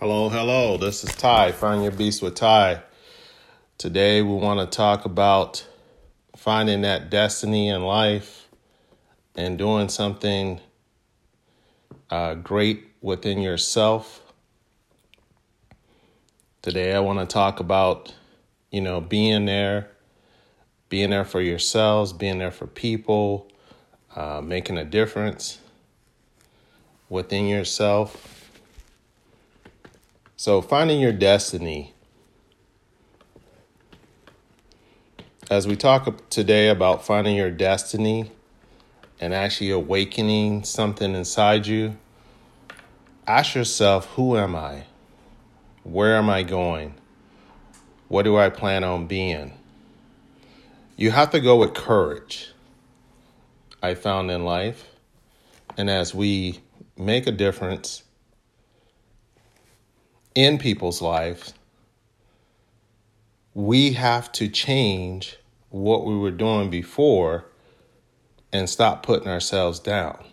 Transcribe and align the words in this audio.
Hello, 0.00 0.30
hello. 0.30 0.78
This 0.78 1.04
is 1.04 1.14
Ty. 1.14 1.52
Find 1.52 1.82
your 1.82 1.92
beast 1.92 2.22
with 2.22 2.34
Ty. 2.34 2.80
Today 3.76 4.22
we 4.22 4.32
want 4.32 4.58
to 4.58 4.64
talk 4.64 5.04
about 5.04 5.66
finding 6.34 6.80
that 6.80 7.10
destiny 7.10 7.68
in 7.68 7.82
life 7.82 8.48
and 9.34 9.58
doing 9.58 9.90
something 9.90 10.58
uh, 12.08 12.32
great 12.32 12.86
within 13.02 13.42
yourself. 13.42 14.22
Today 16.62 16.94
I 16.94 17.00
want 17.00 17.18
to 17.18 17.26
talk 17.26 17.60
about, 17.60 18.14
you 18.70 18.80
know, 18.80 19.02
being 19.02 19.44
there, 19.44 19.90
being 20.88 21.10
there 21.10 21.26
for 21.26 21.42
yourselves, 21.42 22.14
being 22.14 22.38
there 22.38 22.50
for 22.50 22.66
people, 22.66 23.52
uh, 24.16 24.40
making 24.40 24.78
a 24.78 24.84
difference 24.86 25.58
within 27.10 27.44
yourself 27.48 28.39
so, 30.40 30.62
finding 30.62 31.00
your 31.00 31.12
destiny. 31.12 31.92
As 35.50 35.66
we 35.66 35.76
talk 35.76 36.30
today 36.30 36.70
about 36.70 37.04
finding 37.04 37.36
your 37.36 37.50
destiny 37.50 38.32
and 39.20 39.34
actually 39.34 39.68
awakening 39.68 40.64
something 40.64 41.14
inside 41.14 41.66
you, 41.66 41.98
ask 43.26 43.54
yourself 43.54 44.06
who 44.14 44.38
am 44.38 44.56
I? 44.56 44.84
Where 45.82 46.16
am 46.16 46.30
I 46.30 46.42
going? 46.42 46.94
What 48.08 48.22
do 48.22 48.38
I 48.38 48.48
plan 48.48 48.82
on 48.82 49.06
being? 49.06 49.52
You 50.96 51.10
have 51.10 51.32
to 51.32 51.40
go 51.40 51.56
with 51.56 51.74
courage, 51.74 52.50
I 53.82 53.92
found 53.92 54.30
in 54.30 54.46
life. 54.46 54.86
And 55.76 55.90
as 55.90 56.14
we 56.14 56.60
make 56.96 57.26
a 57.26 57.30
difference, 57.30 58.04
in 60.34 60.58
people's 60.58 61.02
lives, 61.02 61.54
we 63.54 63.92
have 63.94 64.30
to 64.32 64.48
change 64.48 65.36
what 65.70 66.04
we 66.04 66.16
were 66.16 66.30
doing 66.30 66.70
before 66.70 67.44
and 68.52 68.68
stop 68.68 69.02
putting 69.02 69.28
ourselves 69.28 69.78
down. 69.78 70.24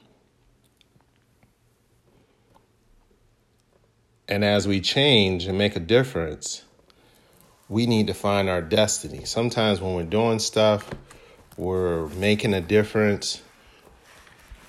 And 4.27 4.43
as 4.43 4.67
we 4.67 4.81
change 4.81 5.45
and 5.45 5.57
make 5.57 5.75
a 5.75 5.79
difference, 5.79 6.63
we 7.69 7.85
need 7.85 8.07
to 8.07 8.13
find 8.13 8.49
our 8.49 8.61
destiny. 8.61 9.25
Sometimes 9.25 9.79
when 9.79 9.93
we're 9.93 10.03
doing 10.03 10.39
stuff, 10.39 10.89
we're 11.55 12.07
making 12.09 12.53
a 12.53 12.61
difference, 12.61 13.41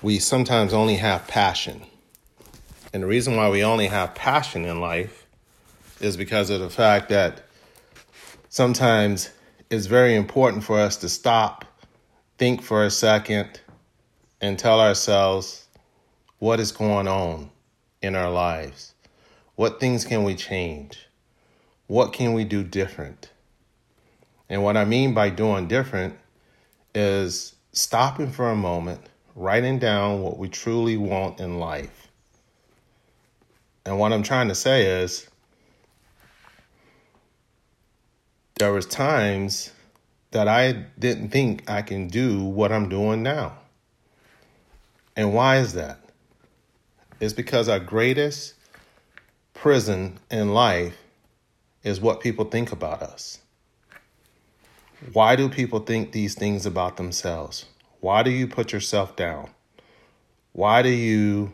we 0.01 0.19
sometimes 0.19 0.73
only 0.73 0.95
have 0.95 1.27
passion. 1.27 1.81
And 2.93 3.03
the 3.03 3.07
reason 3.07 3.35
why 3.35 3.49
we 3.49 3.63
only 3.63 3.87
have 3.87 4.15
passion 4.15 4.65
in 4.65 4.79
life 4.79 5.18
is 5.99 6.17
because 6.17 6.49
of 6.49 6.59
the 6.59 6.69
fact 6.69 7.09
that 7.09 7.43
sometimes 8.49 9.29
it's 9.69 9.85
very 9.85 10.15
important 10.15 10.63
for 10.63 10.79
us 10.79 10.97
to 10.97 11.09
stop, 11.09 11.65
think 12.37 12.61
for 12.61 12.83
a 12.83 12.89
second, 12.89 13.59
and 14.41 14.57
tell 14.57 14.79
ourselves 14.79 15.67
what 16.39 16.59
is 16.59 16.71
going 16.71 17.07
on 17.07 17.49
in 18.01 18.15
our 18.15 18.31
lives. 18.31 18.93
What 19.55 19.79
things 19.79 20.05
can 20.05 20.23
we 20.23 20.35
change? 20.35 21.07
What 21.87 22.13
can 22.13 22.33
we 22.33 22.43
do 22.45 22.63
different? 22.63 23.31
And 24.47 24.63
what 24.63 24.77
I 24.77 24.85
mean 24.85 25.13
by 25.13 25.29
doing 25.29 25.67
different 25.67 26.17
is 26.95 27.55
stopping 27.73 28.31
for 28.31 28.49
a 28.49 28.55
moment, 28.55 29.01
writing 29.35 29.79
down 29.79 30.21
what 30.21 30.37
we 30.37 30.49
truly 30.49 30.97
want 30.97 31.39
in 31.39 31.59
life 31.59 31.99
and 33.89 33.97
what 33.97 34.13
I'm 34.13 34.21
trying 34.21 34.49
to 34.49 34.55
say 34.55 35.01
is 35.01 35.27
there 38.59 38.71
was 38.71 38.85
times 38.85 39.71
that 40.31 40.47
I 40.47 40.73
didn't 40.99 41.29
think 41.29 41.67
I 41.69 41.81
can 41.81 42.07
do 42.07 42.43
what 42.43 42.71
I'm 42.71 42.89
doing 42.89 43.23
now. 43.23 43.57
And 45.15 45.33
why 45.33 45.57
is 45.57 45.73
that? 45.73 45.99
It's 47.19 47.33
because 47.33 47.67
our 47.67 47.79
greatest 47.79 48.53
prison 49.53 50.19
in 50.29 50.53
life 50.53 50.97
is 51.83 51.99
what 51.99 52.21
people 52.21 52.45
think 52.45 52.71
about 52.71 53.01
us. 53.01 53.39
Why 55.13 55.35
do 55.35 55.49
people 55.49 55.79
think 55.79 56.11
these 56.11 56.35
things 56.35 56.65
about 56.65 56.97
themselves? 56.97 57.65
Why 58.01 58.23
do 58.23 58.29
you 58.29 58.47
put 58.47 58.71
yourself 58.71 59.15
down? 59.15 59.49
Why 60.51 60.81
do 60.81 60.89
you 60.89 61.53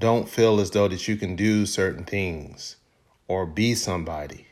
don't 0.00 0.28
feel 0.28 0.60
as 0.60 0.70
though 0.70 0.88
that 0.88 1.06
you 1.06 1.16
can 1.16 1.36
do 1.36 1.66
certain 1.66 2.04
things 2.04 2.76
or 3.28 3.46
be 3.46 3.74
somebody. 3.74 4.46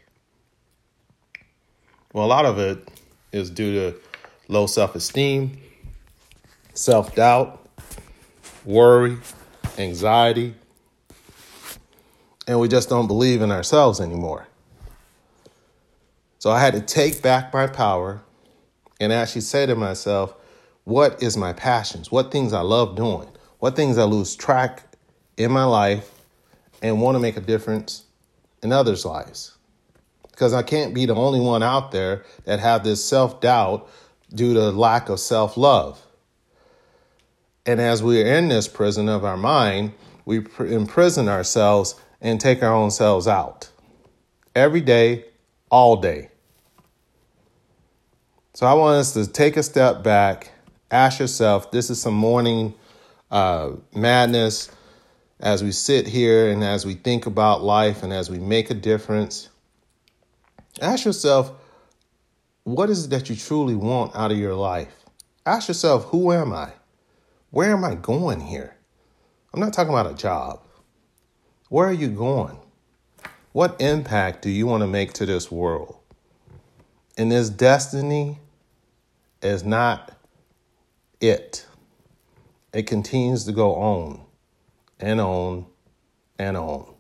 Well, 2.12 2.24
a 2.24 2.26
lot 2.26 2.46
of 2.46 2.58
it 2.58 2.88
is 3.32 3.50
due 3.50 3.92
to 3.92 3.98
low 4.48 4.66
self-esteem, 4.66 5.58
self-doubt, 6.72 7.68
worry, 8.64 9.18
anxiety, 9.76 10.54
and 12.46 12.58
we 12.58 12.66
just 12.66 12.88
don't 12.88 13.08
believe 13.08 13.42
in 13.42 13.52
ourselves 13.52 14.00
anymore. 14.00 14.48
So 16.38 16.50
I 16.50 16.60
had 16.60 16.72
to 16.72 16.80
take 16.80 17.20
back 17.20 17.52
my 17.52 17.66
power 17.66 18.22
and 18.98 19.12
actually 19.12 19.42
say 19.42 19.66
to 19.66 19.74
myself, 19.74 20.34
what 20.84 21.22
is 21.22 21.36
my 21.36 21.52
passions? 21.52 22.10
What 22.10 22.32
things 22.32 22.54
I 22.54 22.62
love 22.62 22.96
doing? 22.96 23.28
What 23.58 23.76
things 23.76 23.98
I 23.98 24.04
lose 24.04 24.34
track 24.34 24.82
in 25.36 25.52
my 25.52 25.64
life 25.64 26.10
and 26.80 27.02
want 27.02 27.16
to 27.16 27.18
make 27.18 27.36
a 27.36 27.42
difference 27.42 28.04
in 28.62 28.72
others' 28.72 29.04
lives. 29.04 29.57
Because 30.38 30.54
I 30.54 30.62
can't 30.62 30.94
be 30.94 31.04
the 31.04 31.16
only 31.16 31.40
one 31.40 31.64
out 31.64 31.90
there 31.90 32.22
that 32.44 32.60
have 32.60 32.84
this 32.84 33.04
self-doubt 33.04 33.90
due 34.32 34.54
to 34.54 34.70
lack 34.70 35.08
of 35.08 35.18
self-love. 35.18 36.00
And 37.66 37.80
as 37.80 38.04
we're 38.04 38.24
in 38.24 38.48
this 38.48 38.68
prison 38.68 39.08
of 39.08 39.24
our 39.24 39.36
mind, 39.36 39.94
we 40.24 40.46
imprison 40.60 41.28
ourselves 41.28 41.96
and 42.20 42.40
take 42.40 42.62
our 42.62 42.72
own 42.72 42.92
selves 42.92 43.26
out. 43.26 43.68
Every 44.54 44.80
day, 44.80 45.24
all 45.70 45.96
day. 45.96 46.28
So 48.54 48.64
I 48.64 48.74
want 48.74 48.98
us 48.98 49.14
to 49.14 49.26
take 49.26 49.56
a 49.56 49.64
step 49.64 50.04
back, 50.04 50.52
ask 50.88 51.18
yourself, 51.18 51.72
this 51.72 51.90
is 51.90 52.00
some 52.00 52.14
morning 52.14 52.74
uh, 53.32 53.70
madness 53.92 54.70
as 55.40 55.64
we 55.64 55.72
sit 55.72 56.06
here 56.06 56.48
and 56.48 56.62
as 56.62 56.86
we 56.86 56.94
think 56.94 57.26
about 57.26 57.64
life 57.64 58.04
and 58.04 58.12
as 58.12 58.30
we 58.30 58.38
make 58.38 58.70
a 58.70 58.74
difference, 58.74 59.47
ask 60.80 61.04
yourself, 61.04 61.52
what 62.64 62.90
is 62.90 63.06
it 63.06 63.10
that 63.10 63.30
you 63.30 63.36
truly 63.36 63.74
want 63.74 64.14
out 64.14 64.30
of 64.30 64.38
your 64.38 64.54
life? 64.54 64.94
Ask 65.46 65.68
yourself, 65.68 66.04
who 66.06 66.32
am 66.32 66.52
I? 66.52 66.72
Where 67.50 67.72
am 67.72 67.84
I 67.84 67.94
going 67.94 68.40
here? 68.40 68.76
I'm 69.54 69.60
not 69.60 69.72
talking 69.72 69.92
about 69.92 70.10
a 70.10 70.14
job. 70.14 70.60
Where 71.70 71.86
are 71.86 71.92
you 71.92 72.08
going? 72.08 72.58
What 73.52 73.80
impact 73.80 74.42
do 74.42 74.50
you 74.50 74.66
want 74.66 74.82
to 74.82 74.86
make 74.86 75.14
to 75.14 75.26
this 75.26 75.50
world? 75.50 75.96
And 77.16 77.32
this 77.32 77.48
destiny 77.48 78.38
is 79.42 79.64
not 79.64 80.16
it. 81.20 81.66
It 82.72 82.86
continues 82.86 83.44
to 83.44 83.52
go 83.52 83.74
on 83.74 84.20
and 85.00 85.20
on 85.20 85.66
and 86.38 86.56
on. 86.56 86.94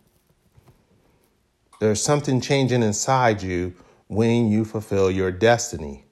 There's 1.80 2.02
something 2.02 2.40
changing 2.40 2.82
inside 2.82 3.42
you 3.42 3.74
when 4.08 4.50
you 4.50 4.64
fulfill 4.64 5.10
your 5.10 5.30
destiny, 5.30 6.06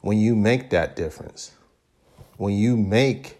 when 0.00 0.18
you 0.18 0.36
make 0.36 0.70
that 0.70 0.94
difference, 0.94 1.52
when 2.36 2.54
you 2.54 2.76
make 2.76 3.38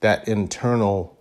that 0.00 0.28
internal 0.28 1.16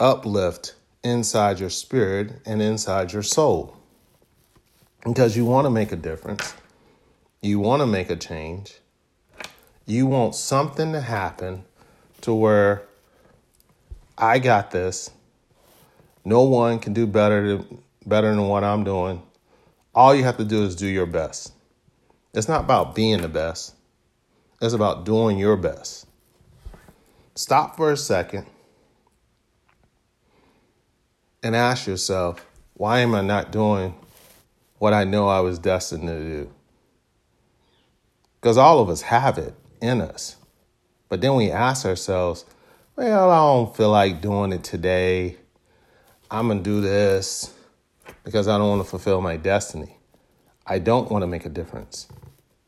uplift 0.00 0.74
inside 1.04 1.60
your 1.60 1.70
spirit 1.70 2.40
and 2.44 2.60
inside 2.60 3.12
your 3.12 3.22
soul. 3.22 3.76
Because 5.04 5.36
you 5.36 5.44
want 5.44 5.66
to 5.66 5.70
make 5.70 5.92
a 5.92 5.96
difference, 5.96 6.54
you 7.42 7.60
want 7.60 7.82
to 7.82 7.86
make 7.86 8.10
a 8.10 8.16
change, 8.16 8.78
you 9.86 10.06
want 10.06 10.34
something 10.34 10.92
to 10.92 11.00
happen 11.00 11.64
to 12.22 12.34
where 12.34 12.82
I 14.16 14.38
got 14.38 14.70
this. 14.70 15.10
No 16.24 16.42
one 16.42 16.78
can 16.78 16.92
do 16.92 17.06
better 17.06 17.58
than, 17.58 17.82
better 18.06 18.30
than 18.30 18.48
what 18.48 18.64
I'm 18.64 18.84
doing. 18.84 19.22
All 19.94 20.14
you 20.14 20.24
have 20.24 20.38
to 20.38 20.44
do 20.44 20.64
is 20.64 20.74
do 20.74 20.86
your 20.86 21.06
best. 21.06 21.52
It's 22.32 22.48
not 22.48 22.64
about 22.64 22.94
being 22.94 23.20
the 23.22 23.28
best. 23.28 23.74
It's 24.60 24.74
about 24.74 25.04
doing 25.04 25.38
your 25.38 25.56
best. 25.56 26.06
Stop 27.34 27.76
for 27.76 27.92
a 27.92 27.96
second 27.96 28.46
and 31.42 31.54
ask 31.54 31.86
yourself, 31.86 32.46
why 32.74 33.00
am 33.00 33.14
I 33.14 33.20
not 33.20 33.52
doing 33.52 33.94
what 34.78 34.94
I 34.94 35.04
know 35.04 35.28
I 35.28 35.40
was 35.40 35.58
destined 35.58 36.08
to 36.08 36.18
do? 36.18 36.50
Because 38.40 38.56
all 38.56 38.80
of 38.80 38.88
us 38.88 39.02
have 39.02 39.38
it 39.38 39.54
in 39.80 40.00
us. 40.00 40.36
But 41.08 41.20
then 41.20 41.36
we 41.36 41.50
ask 41.50 41.84
ourselves, 41.84 42.44
well, 42.96 43.30
I 43.30 43.36
don't 43.36 43.76
feel 43.76 43.90
like 43.90 44.20
doing 44.20 44.52
it 44.52 44.64
today. 44.64 45.36
I'm 46.34 46.48
going 46.48 46.58
to 46.58 46.64
do 46.64 46.80
this 46.80 47.54
because 48.24 48.48
I 48.48 48.58
don't 48.58 48.68
want 48.68 48.82
to 48.82 48.90
fulfill 48.90 49.20
my 49.20 49.36
destiny. 49.36 49.98
I 50.66 50.80
don't 50.80 51.08
want 51.08 51.22
to 51.22 51.28
make 51.28 51.46
a 51.46 51.48
difference 51.48 52.08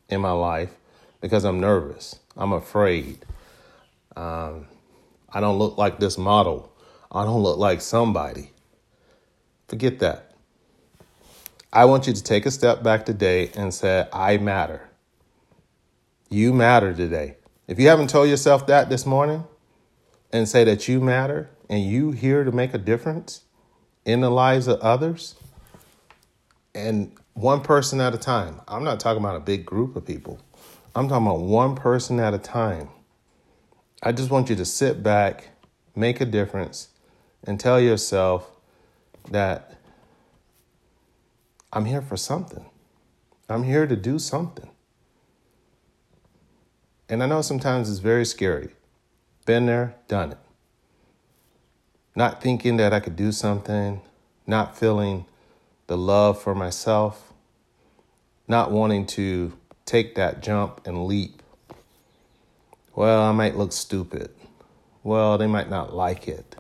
in 0.09 0.21
my 0.21 0.31
life 0.31 0.71
because 1.21 1.45
I'm 1.45 1.59
nervous. 1.59 2.21
I'm 2.37 2.53
afraid. 2.53 3.27
Um, 4.15 4.69
I 5.33 5.41
don't 5.41 5.59
look 5.59 5.77
like 5.77 5.99
this 5.99 6.17
model. 6.17 6.73
I 7.11 7.25
don't 7.25 7.43
look 7.43 7.59
like 7.59 7.81
somebody. 7.81 8.53
Forget 9.67 9.99
that. 9.99 10.31
I 11.73 11.87
want 11.87 12.07
you 12.07 12.12
to 12.12 12.23
take 12.23 12.47
a 12.47 12.53
step 12.53 12.85
back 12.85 13.05
today 13.05 13.51
and 13.57 13.75
say, 13.75 14.07
I 14.12 14.37
matter. 14.37 14.89
You 16.31 16.53
matter 16.53 16.95
today. 16.95 17.39
If 17.67 17.81
you 17.81 17.89
haven't 17.89 18.11
told 18.11 18.29
yourself 18.29 18.69
that 18.69 18.91
this 18.91 19.05
morning 19.05 19.43
and 20.33 20.49
say 20.49 20.62
that 20.62 20.87
you 20.87 21.01
matter 21.01 21.51
and 21.69 21.83
you 21.83 22.12
here 22.12 22.45
to 22.45 22.53
make 22.53 22.73
a 22.73 22.79
difference 22.79 23.43
in 24.06 24.20
the 24.20 24.31
lives 24.31 24.69
of 24.69 24.81
others 24.81 25.35
and 26.75 27.12
one 27.35 27.61
person 27.61 28.00
at 28.00 28.14
a 28.14 28.19
time. 28.19 28.61
I'm 28.69 28.85
not 28.85 29.00
talking 29.00 29.23
about 29.23 29.37
a 29.37 29.41
big 29.41 29.67
group 29.67 29.97
of 29.97 30.06
people. 30.06 30.38
I'm 30.94 31.08
talking 31.08 31.26
about 31.26 31.41
one 31.41 31.75
person 31.75 32.19
at 32.20 32.32
a 32.32 32.38
time. 32.38 32.88
I 34.03 34.12
just 34.12 34.31
want 34.31 34.49
you 34.49 34.56
to 34.56 34.64
sit 34.64 35.03
back, 35.03 35.49
make 35.94 36.20
a 36.20 36.25
difference, 36.25 36.88
and 37.44 37.58
tell 37.58 37.81
yourself 37.81 38.49
that 39.31 39.79
I'm 41.73 41.85
here 41.85 42.00
for 42.00 42.17
something. 42.17 42.64
I'm 43.49 43.64
here 43.64 43.87
to 43.87 43.97
do 43.97 44.19
something. 44.19 44.70
And 47.09 47.23
I 47.23 47.26
know 47.26 47.43
sometimes 47.43 47.91
it's 47.91 47.99
very 47.99 48.25
scary. 48.25 48.70
Been 49.44 49.67
there, 49.67 49.97
done 50.09 50.32
it. 50.32 50.38
Not 52.17 52.43
thinking 52.43 52.79
that 52.79 52.95
I 52.95 53.01
could 53.01 53.15
do 53.15 53.31
something, 53.31 54.01
not 54.47 54.77
feeling 54.77 55.27
the 55.87 55.99
love 55.99 56.41
for 56.41 56.55
myself, 56.55 57.35
not 58.49 58.73
wanting 58.73 59.05
to 59.09 59.53
take 59.85 60.15
that 60.15 60.43
jump 60.43 60.81
and 60.87 61.05
leap. 61.07 61.43
Well, 62.95 63.23
I 63.23 63.33
might 63.33 63.59
look 63.59 63.71
stupid. 63.71 64.31
Well, 65.05 65.37
they 65.37 65.47
might 65.47 65.69
not 65.69 65.95
like 65.95 66.27
it. 66.27 66.57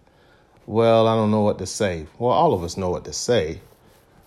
Well, 0.66 1.08
I 1.08 1.16
don't 1.16 1.30
know 1.30 1.40
what 1.40 1.58
to 1.60 1.66
say. 1.66 2.06
Well, 2.18 2.32
all 2.32 2.52
of 2.52 2.62
us 2.62 2.76
know 2.76 2.90
what 2.90 3.06
to 3.06 3.14
say. 3.14 3.62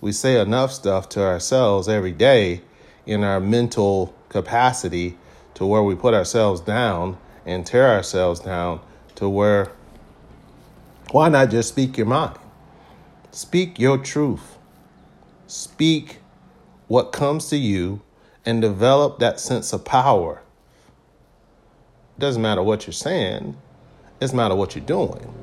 We 0.00 0.10
say 0.10 0.40
enough 0.40 0.72
stuff 0.72 1.08
to 1.10 1.22
ourselves 1.22 1.88
every 1.88 2.12
day 2.12 2.62
in 3.06 3.22
our 3.22 3.38
mental 3.38 4.12
capacity 4.30 5.16
to 5.54 5.64
where 5.64 5.82
we 5.82 5.94
put 5.94 6.12
ourselves 6.12 6.60
down 6.60 7.18
and 7.46 7.64
tear 7.64 7.86
ourselves 7.86 8.40
down 8.40 8.80
to 9.14 9.28
where 9.28 9.70
why 11.12 11.28
not 11.28 11.50
just 11.50 11.70
speak 11.70 11.96
your 11.96 12.06
mind? 12.06 12.38
Speak 13.32 13.78
your 13.78 13.98
truth. 13.98 14.58
Speak 15.46 16.18
what 16.86 17.12
comes 17.12 17.48
to 17.48 17.56
you 17.56 18.00
and 18.44 18.60
develop 18.60 19.18
that 19.18 19.40
sense 19.40 19.72
of 19.72 19.84
power. 19.84 20.42
It 22.16 22.20
doesn't 22.20 22.42
matter 22.42 22.62
what 22.62 22.86
you're 22.86 22.92
saying, 22.92 23.56
it's 24.20 24.32
matter 24.32 24.54
what 24.54 24.74
you're 24.76 24.84
doing. 24.84 25.34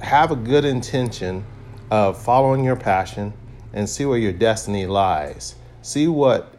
Have 0.00 0.30
a 0.30 0.36
good 0.36 0.64
intention 0.64 1.44
of 1.90 2.20
following 2.20 2.64
your 2.64 2.76
passion 2.76 3.32
and 3.72 3.88
see 3.88 4.04
where 4.04 4.18
your 4.18 4.32
destiny 4.32 4.86
lies. 4.86 5.54
See 5.82 6.08
what 6.08 6.54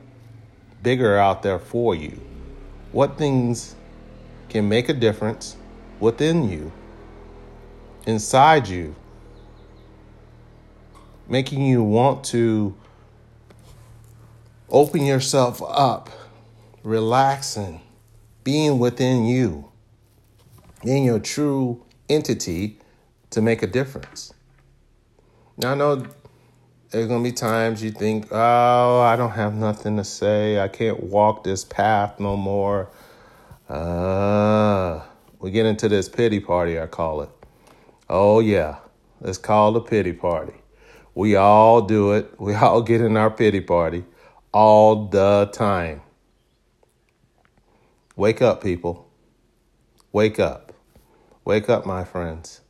bigger 0.84 1.18
out 1.18 1.44
there 1.44 1.60
for 1.60 1.96
you. 1.96 2.20
What 2.92 3.18
things 3.18 3.76
can 4.50 4.70
make 4.70 4.90
a 4.90 4.94
difference 4.94 5.58
within 6.02 6.50
you, 6.50 6.72
inside 8.06 8.68
you, 8.68 8.94
making 11.30 11.64
you 11.64 11.82
want 11.82 12.24
to 12.26 12.76
open 14.70 15.06
yourself 15.06 15.62
up, 15.66 16.10
relaxing, 16.84 17.80
being 18.44 18.80
within 18.80 19.26
you, 19.26 19.72
being 20.84 21.06
your 21.06 21.20
true 21.20 21.86
entity 22.10 22.80
to 23.30 23.42
make 23.42 23.62
a 23.62 23.68
difference. 23.68 24.34
Now, 25.58 25.74
I 25.74 25.76
know 25.76 26.08
there's 26.90 27.08
going 27.08 27.24
to 27.24 27.30
be 27.30 27.34
times 27.34 27.84
you 27.84 27.92
think, 27.92 28.28
oh, 28.32 29.02
I 29.02 29.16
don't 29.16 29.32
have 29.32 29.54
nothing 29.54 29.98
to 29.98 30.04
say. 30.04 30.60
I 30.60 30.68
can't 30.68 31.04
walk 31.04 31.44
this 31.44 31.64
path 31.64 32.20
no 32.20 32.36
more. 32.36 32.90
Uh, 33.70 35.02
we 35.42 35.50
get 35.50 35.66
into 35.66 35.90
this 35.90 36.08
pity 36.08 36.40
party, 36.40 36.80
I 36.80 36.86
call 36.86 37.22
it. 37.22 37.30
Oh, 38.08 38.40
yeah, 38.40 38.78
let's 39.20 39.40
call 39.40 39.72
the 39.72 39.82
pity 39.82 40.14
party. 40.14 40.54
We 41.16 41.36
all 41.36 41.82
do 41.82 42.14
it. 42.14 42.34
We 42.40 42.54
all 42.54 42.82
get 42.82 43.02
in 43.02 43.18
our 43.18 43.32
pity 43.32 43.60
party 43.60 44.06
all 44.54 45.08
the 45.08 45.50
time. 45.52 46.02
Wake 48.16 48.42
up, 48.42 48.64
people. 48.64 49.10
Wake 50.12 50.40
up. 50.40 50.74
Wake 51.44 51.70
up, 51.70 51.86
my 51.86 52.04
friends. 52.04 52.62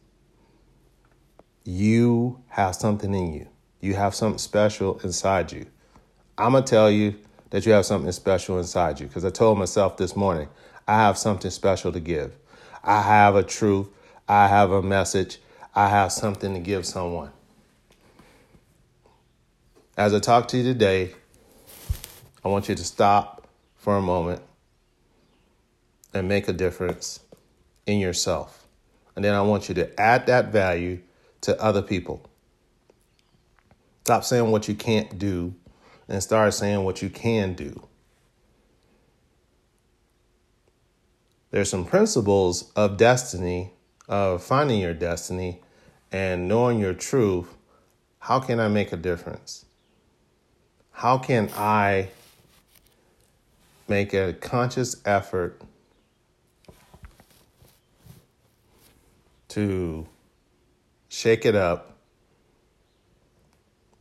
You 1.66 2.42
have 2.48 2.76
something 2.76 3.14
in 3.14 3.34
you. 3.34 3.48
You 3.82 3.96
have 3.96 4.16
something 4.16 4.38
special 4.38 5.00
inside 5.00 5.52
you. 5.52 5.66
I'm 6.38 6.52
going 6.52 6.64
to 6.64 6.70
tell 6.70 6.90
you 6.90 7.16
that 7.50 7.66
you 7.66 7.74
have 7.74 7.86
something 7.86 8.12
special 8.12 8.58
inside 8.58 9.00
you 9.00 9.08
because 9.08 9.26
I 9.26 9.30
told 9.30 9.58
myself 9.58 9.98
this 9.98 10.16
morning, 10.16 10.48
I 10.88 11.02
have 11.02 11.18
something 11.18 11.52
special 11.52 11.92
to 11.92 12.00
give. 12.00 12.38
I 12.84 13.02
have 13.02 13.36
a 13.36 13.44
truth. 13.44 13.88
I 14.28 14.48
have 14.48 14.72
a 14.72 14.82
message. 14.82 15.40
I 15.76 15.90
have 15.90 16.12
something 16.12 16.54
to 16.54 16.60
give 16.60 16.86
someone. 16.86 17.32
As 19.98 20.14
I 20.14 20.20
talk 20.20 20.48
to 20.50 20.58
you 20.58 20.64
today, 20.64 21.14
I 22.44 22.48
want 22.48 22.70
you 22.70 22.76
to 22.76 22.84
stop 22.84 23.48
for 23.76 23.98
a 23.98 24.02
moment 24.02 24.42
and 26.14 26.28
make 26.28 26.48
a 26.48 26.54
difference 26.54 27.20
in 27.86 28.00
yourself. 28.00 28.68
And 29.16 29.24
then 29.24 29.34
I 29.34 29.42
want 29.42 29.70
you 29.70 29.76
to 29.76 30.00
add 30.00 30.28
that 30.28 30.52
value 30.52 31.00
to 31.42 31.62
other 31.62 31.82
people. 31.82 32.30
Stop 34.06 34.24
saying 34.24 34.50
what 34.50 34.68
you 34.68 34.76
can't 34.76 35.20
do 35.20 35.54
and 36.08 36.22
start 36.22 36.54
saying 36.54 36.84
what 36.84 37.02
you 37.02 37.10
can 37.10 37.54
do. 37.54 37.88
There's 41.52 41.70
some 41.70 41.84
principles 41.84 42.72
of 42.78 42.96
destiny, 42.96 43.72
of 44.08 44.42
finding 44.42 44.80
your 44.80 44.94
destiny 44.94 45.60
and 46.12 46.48
knowing 46.48 46.80
your 46.80 46.94
truth. 46.94 47.54
How 48.20 48.40
can 48.40 48.60
I 48.60 48.70
make 48.70 48.94
a 48.94 48.98
difference? 48.98 49.66
How 50.92 51.18
can 51.18 51.50
I 51.56 52.10
make 53.90 54.14
a 54.14 54.32
conscious 54.32 54.96
effort 55.04 55.62
to 59.50 60.08
shake 61.10 61.46
it 61.46 61.56
up, 61.56 61.98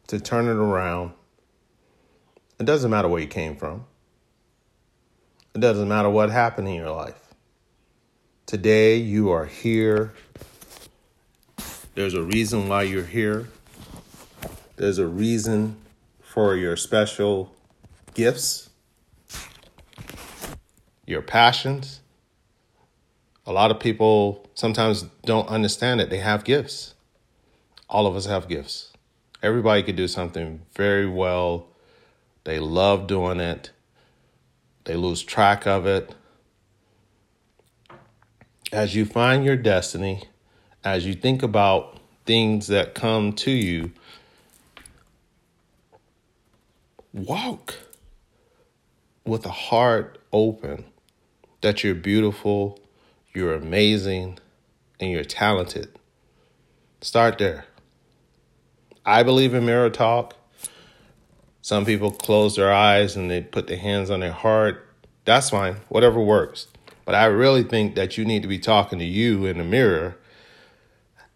to 0.07 0.21
turn 0.21 0.47
it 0.47 0.57
around? 0.57 1.12
It 2.61 2.66
doesn't 2.66 2.90
matter 2.90 3.09
where 3.09 3.21
you 3.21 3.26
came 3.26 3.57
from. 3.57 3.87
It 5.54 5.61
doesn't 5.61 5.88
matter 5.88 6.11
what 6.11 6.30
happened 6.30 6.69
in 6.69 6.75
your 6.75 6.90
life. 6.90 7.29
Today, 8.50 8.97
you 8.97 9.30
are 9.30 9.47
here. 9.47 10.12
There's 11.95 12.14
a 12.14 12.23
reason 12.25 12.69
why 12.69 12.83
you're 12.83 13.04
here. 13.04 13.49
There's 14.75 14.99
a 14.99 15.07
reason 15.07 15.76
for 16.21 16.57
your 16.57 16.75
special 16.75 17.54
gifts, 18.12 18.71
your 21.07 21.23
passions. 21.23 22.00
A 23.47 23.52
lot 23.52 23.71
of 23.71 23.78
people 23.78 24.45
sometimes 24.54 25.02
don't 25.25 25.47
understand 25.47 26.00
that 26.00 26.11
they 26.11 26.19
have 26.19 26.42
gifts. 26.42 26.95
All 27.88 28.04
of 28.04 28.16
us 28.16 28.26
have 28.26 28.49
gifts. 28.49 28.92
Everybody 29.45 29.85
could 29.85 29.95
do 29.95 30.09
something 30.09 30.62
very 30.75 31.07
well. 31.07 31.69
They 32.42 32.59
love 32.59 33.07
doing 33.07 33.38
it. 33.38 33.71
They 34.87 34.97
lose 34.97 35.23
track 35.23 35.69
of 35.69 35.87
it. 35.87 36.16
As 38.73 38.95
you 38.95 39.05
find 39.05 39.45
your 39.45 39.57
destiny, 39.57 40.25
as 40.85 41.05
you 41.05 41.15
think 41.15 41.43
about 41.43 41.99
things 42.25 42.69
that 42.69 42.95
come 42.95 43.33
to 43.33 43.50
you, 43.50 43.91
walk 47.12 47.75
with 49.25 49.45
a 49.45 49.50
heart 49.50 50.19
open 50.33 50.85
that 51.62 51.83
you're 51.83 51.97
beautiful, 51.97 52.79
you're 53.35 53.55
amazing, 53.55 54.39
and 55.00 55.11
you're 55.11 55.25
talented. 55.25 55.89
Start 57.00 57.39
there. 57.39 57.65
I 59.05 59.25
believe 59.25 59.53
in 59.53 59.67
mirror 59.67 59.91
talk. 59.91 60.37
Some 61.61 61.85
people 61.85 62.12
close 62.12 62.55
their 62.55 62.73
eyes 62.73 63.17
and 63.17 63.29
they 63.29 63.41
put 63.41 63.67
their 63.67 63.79
hands 63.79 64.11
on 64.11 64.21
their 64.21 64.33
heart. 64.33 64.87
That's 65.25 65.50
fine, 65.50 65.77
whatever 65.89 66.21
works. 66.21 66.69
But 67.11 67.17
I 67.17 67.25
really 67.25 67.64
think 67.64 67.97
that 67.97 68.17
you 68.17 68.25
need 68.25 68.43
to 68.43 68.49
be 68.49 68.61
talking 68.61 69.00
to 69.00 69.05
you 69.05 69.45
in 69.45 69.59
the 69.59 69.64
mirror 69.64 70.17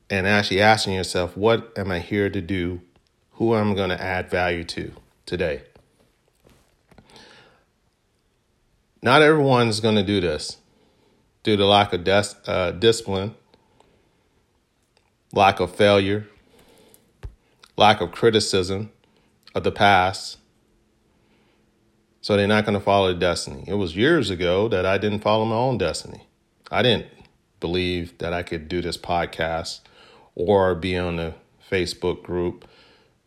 and 0.08 0.24
actually 0.24 0.60
asking 0.60 0.94
yourself, 0.94 1.36
what 1.36 1.76
am 1.76 1.90
I 1.90 1.98
here 1.98 2.30
to 2.30 2.40
do? 2.40 2.80
Who 3.32 3.56
am 3.56 3.72
I 3.72 3.74
going 3.74 3.88
to 3.88 4.00
add 4.00 4.30
value 4.30 4.62
to 4.62 4.92
today? 5.26 5.62
Not 9.02 9.22
everyone's 9.22 9.80
going 9.80 9.96
to 9.96 10.04
do 10.04 10.20
this 10.20 10.58
due 11.42 11.56
to 11.56 11.66
lack 11.66 11.92
of 11.92 12.04
des- 12.04 12.36
uh, 12.46 12.70
discipline, 12.70 13.34
lack 15.32 15.58
of 15.58 15.74
failure, 15.74 16.28
lack 17.76 18.00
of 18.00 18.12
criticism 18.12 18.92
of 19.56 19.64
the 19.64 19.72
past. 19.72 20.38
So 22.24 22.38
they're 22.38 22.46
not 22.46 22.64
going 22.64 22.72
to 22.72 22.80
follow 22.82 23.12
destiny. 23.12 23.64
It 23.66 23.74
was 23.74 23.94
years 23.94 24.30
ago 24.30 24.66
that 24.68 24.86
I 24.86 24.96
didn't 24.96 25.18
follow 25.18 25.44
my 25.44 25.56
own 25.56 25.76
destiny. 25.76 26.26
I 26.70 26.80
didn't 26.80 27.08
believe 27.60 28.16
that 28.16 28.32
I 28.32 28.42
could 28.42 28.66
do 28.66 28.80
this 28.80 28.96
podcast 28.96 29.80
or 30.34 30.74
be 30.74 30.96
on 30.96 31.16
the 31.16 31.34
Facebook 31.70 32.22
group 32.22 32.66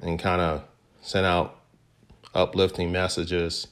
and 0.01 0.17
kind 0.17 0.41
of 0.41 0.63
send 1.03 1.27
out 1.27 1.59
uplifting 2.33 2.91
messages, 2.91 3.67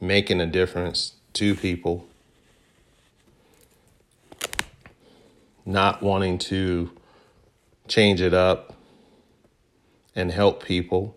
making 0.00 0.40
a 0.40 0.46
difference 0.46 1.12
to 1.34 1.54
people, 1.54 2.08
not 5.64 6.02
wanting 6.02 6.38
to 6.38 6.90
change 7.86 8.20
it 8.20 8.34
up 8.34 8.74
and 10.16 10.32
help 10.32 10.64
people, 10.64 11.16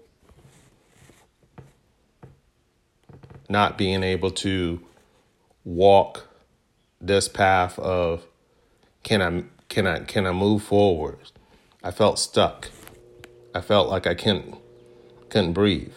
not 3.53 3.77
being 3.77 4.03
able 4.03 4.31
to 4.31 4.81
walk 5.63 6.27
this 7.00 7.29
path 7.29 7.77
of 7.79 8.25
can 9.03 9.22
I 9.22 9.43
can 9.69 9.88
I 9.88 10.00
can 10.00 10.25
I 10.25 10.31
move 10.31 10.63
forward? 10.63 11.19
I 11.83 11.91
felt 11.91 12.17
stuck. 12.17 12.69
I 13.53 13.62
felt 13.62 13.89
like 13.89 14.07
I 14.07 14.15
couldn't 14.15 14.57
couldn't 15.29 15.53
breathe. 15.53 15.93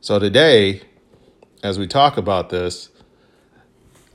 So 0.00 0.18
today 0.18 0.82
as 1.62 1.78
we 1.78 1.86
talk 1.86 2.16
about 2.16 2.48
this, 2.48 2.90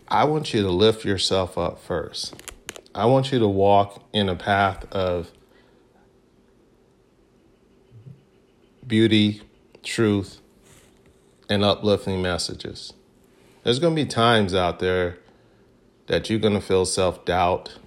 I 0.08 0.24
want 0.24 0.54
you 0.54 0.62
to 0.62 0.72
lift 0.72 1.04
yourself 1.04 1.58
up 1.58 1.80
first. 1.80 2.34
I 2.96 3.06
want 3.06 3.32
you 3.34 3.40
to 3.40 3.48
walk 3.48 4.02
in 4.14 4.30
a 4.30 4.36
path 4.36 4.86
of 4.92 5.32
beauty, 8.88 9.42
truth, 9.84 10.40
and 11.50 11.64
uplifting 11.64 12.22
messages. 12.22 12.94
There's 13.64 13.80
going 13.80 13.96
to 13.96 14.04
be 14.04 14.08
times 14.08 14.54
out 14.54 14.80
there 14.80 15.18
that 16.08 16.30
you're 16.30 16.40
going 16.40 16.54
to 16.54 16.62
feel 16.62 16.86
self 16.86 17.26
doubt. 17.26 17.78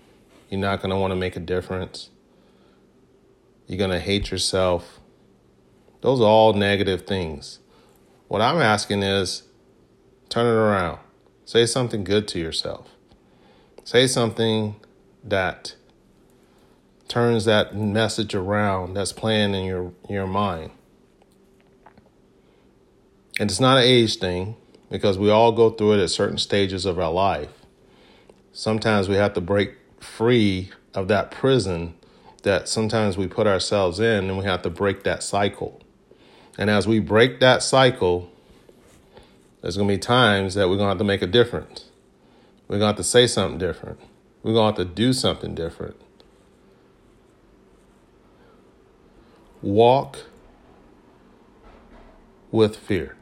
You're 0.51 0.61
not 0.61 0.81
going 0.81 0.91
to 0.91 0.97
want 0.97 1.13
to 1.13 1.17
make 1.17 1.37
a 1.37 1.41
difference. 1.41 2.11
You're 3.67 3.79
going 3.79 3.91
to 3.91 4.01
hate 4.01 4.31
yourself. 4.31 4.99
Those 6.01 6.21
are 6.21 6.25
all 6.25 6.53
negative 6.55 7.07
things. 7.07 7.59
What 8.29 8.41
I'm 8.41 8.59
asking 8.59 9.03
is 9.03 9.43
Turn 10.29 10.47
it 10.47 10.51
around. 10.51 10.99
Say 11.45 11.65
something 11.65 12.05
good 12.05 12.29
to 12.29 12.39
yourself. 12.39 12.89
Say 13.85 14.07
something 14.07 14.77
that 15.25 15.75
turns 17.09 17.47
that 17.47 17.75
message 17.75 18.35
around 18.35 18.95
that's 18.95 19.13
playing 19.13 19.55
in 19.55 19.65
your, 19.65 19.93
your 20.09 20.27
mind. 20.27 20.73
And 23.39 23.51
it's 23.51 23.61
not 23.61 23.79
an 23.79 23.85
age 23.85 24.17
thing 24.17 24.57
because 24.91 25.17
we 25.17 25.31
all 25.31 25.53
go 25.53 25.71
through 25.71 25.95
it 25.95 26.03
at 26.03 26.11
certain 26.11 26.39
stages 26.39 26.85
of 26.85 26.99
our 26.99 27.13
life. 27.13 27.51
Sometimes 28.53 29.09
we 29.09 29.15
have 29.15 29.35
to 29.35 29.41
break 29.41 29.75
free 30.01 30.71
of 30.95 31.09
that 31.09 31.31
prison 31.31 31.95
that 32.43 32.69
sometimes 32.69 33.17
we 33.17 33.27
put 33.27 33.47
ourselves 33.47 34.01
in 34.01 34.29
and 34.29 34.39
we 34.39 34.45
have 34.45 34.63
to 34.63 34.71
break 34.71 35.05
that 35.05 35.23
cycle. 35.23 35.81
And 36.57 36.69
as 36.69 36.89
we 36.89 36.99
break 36.99 37.39
that 37.41 37.63
cycle, 37.63 38.31
there's 39.63 39.77
going 39.77 39.89
to 39.89 39.95
be 39.95 39.99
times 39.99 40.55
that 40.55 40.69
we're 40.69 40.77
going 40.77 40.87
to 40.87 40.91
have 40.91 40.99
to 40.99 41.05
make 41.05 41.23
a 41.23 41.27
difference. 41.27 41.85
We're 42.67 42.79
going 42.79 42.83
to 42.83 42.87
have 42.89 42.97
to 42.97 43.05
say 43.05 43.27
something 43.27 43.59
different. 43.59 44.01
We're 44.43 44.55
going 44.55 44.75
to 44.75 44.81
have 44.81 44.89
to 44.89 44.95
do 44.95 45.13
something 45.13 45.55
different. 45.55 45.97
Walk 49.63 50.25
with 52.51 52.77
fear. 52.77 53.18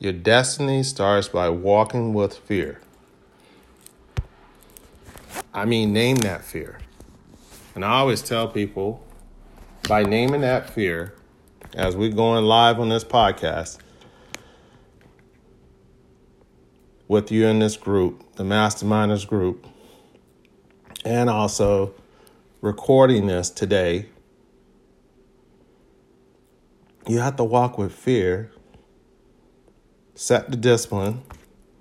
Your 0.00 0.14
destiny 0.14 0.82
starts 0.82 1.28
by 1.28 1.50
walking 1.50 2.14
with 2.14 2.34
fear. 2.34 2.80
I 5.52 5.66
mean, 5.66 5.92
name 5.92 6.16
that 6.18 6.42
fear. 6.42 6.78
And 7.74 7.84
I 7.84 7.98
always 7.98 8.22
tell 8.22 8.48
people 8.48 9.04
by 9.86 10.04
naming 10.04 10.40
that 10.40 10.70
fear, 10.70 11.12
as 11.74 11.96
we're 11.96 12.12
going 12.12 12.46
live 12.46 12.80
on 12.80 12.88
this 12.88 13.04
podcast, 13.04 13.76
with 17.06 17.30
you 17.30 17.46
in 17.46 17.58
this 17.58 17.76
group, 17.76 18.24
the 18.36 18.44
Masterminders 18.44 19.28
group, 19.28 19.66
and 21.04 21.28
also 21.28 21.92
recording 22.62 23.26
this 23.26 23.50
today, 23.50 24.06
you 27.06 27.18
have 27.18 27.36
to 27.36 27.44
walk 27.44 27.76
with 27.76 27.92
fear, 27.92 28.50
set 30.20 30.50
the 30.50 30.56
discipline, 30.56 31.22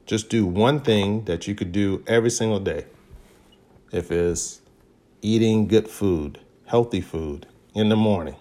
just 0.05 0.29
do 0.29 0.45
one 0.45 0.79
thing 0.79 1.25
that 1.25 1.45
you 1.45 1.53
could 1.53 1.73
do 1.73 2.01
every 2.07 2.29
single 2.29 2.61
day. 2.61 2.85
If 3.91 4.13
it's 4.13 4.61
eating 5.21 5.67
good 5.67 5.89
food, 5.89 6.39
healthy 6.65 7.01
food 7.01 7.47
in 7.75 7.89
the 7.89 7.97
morning. 7.97 8.37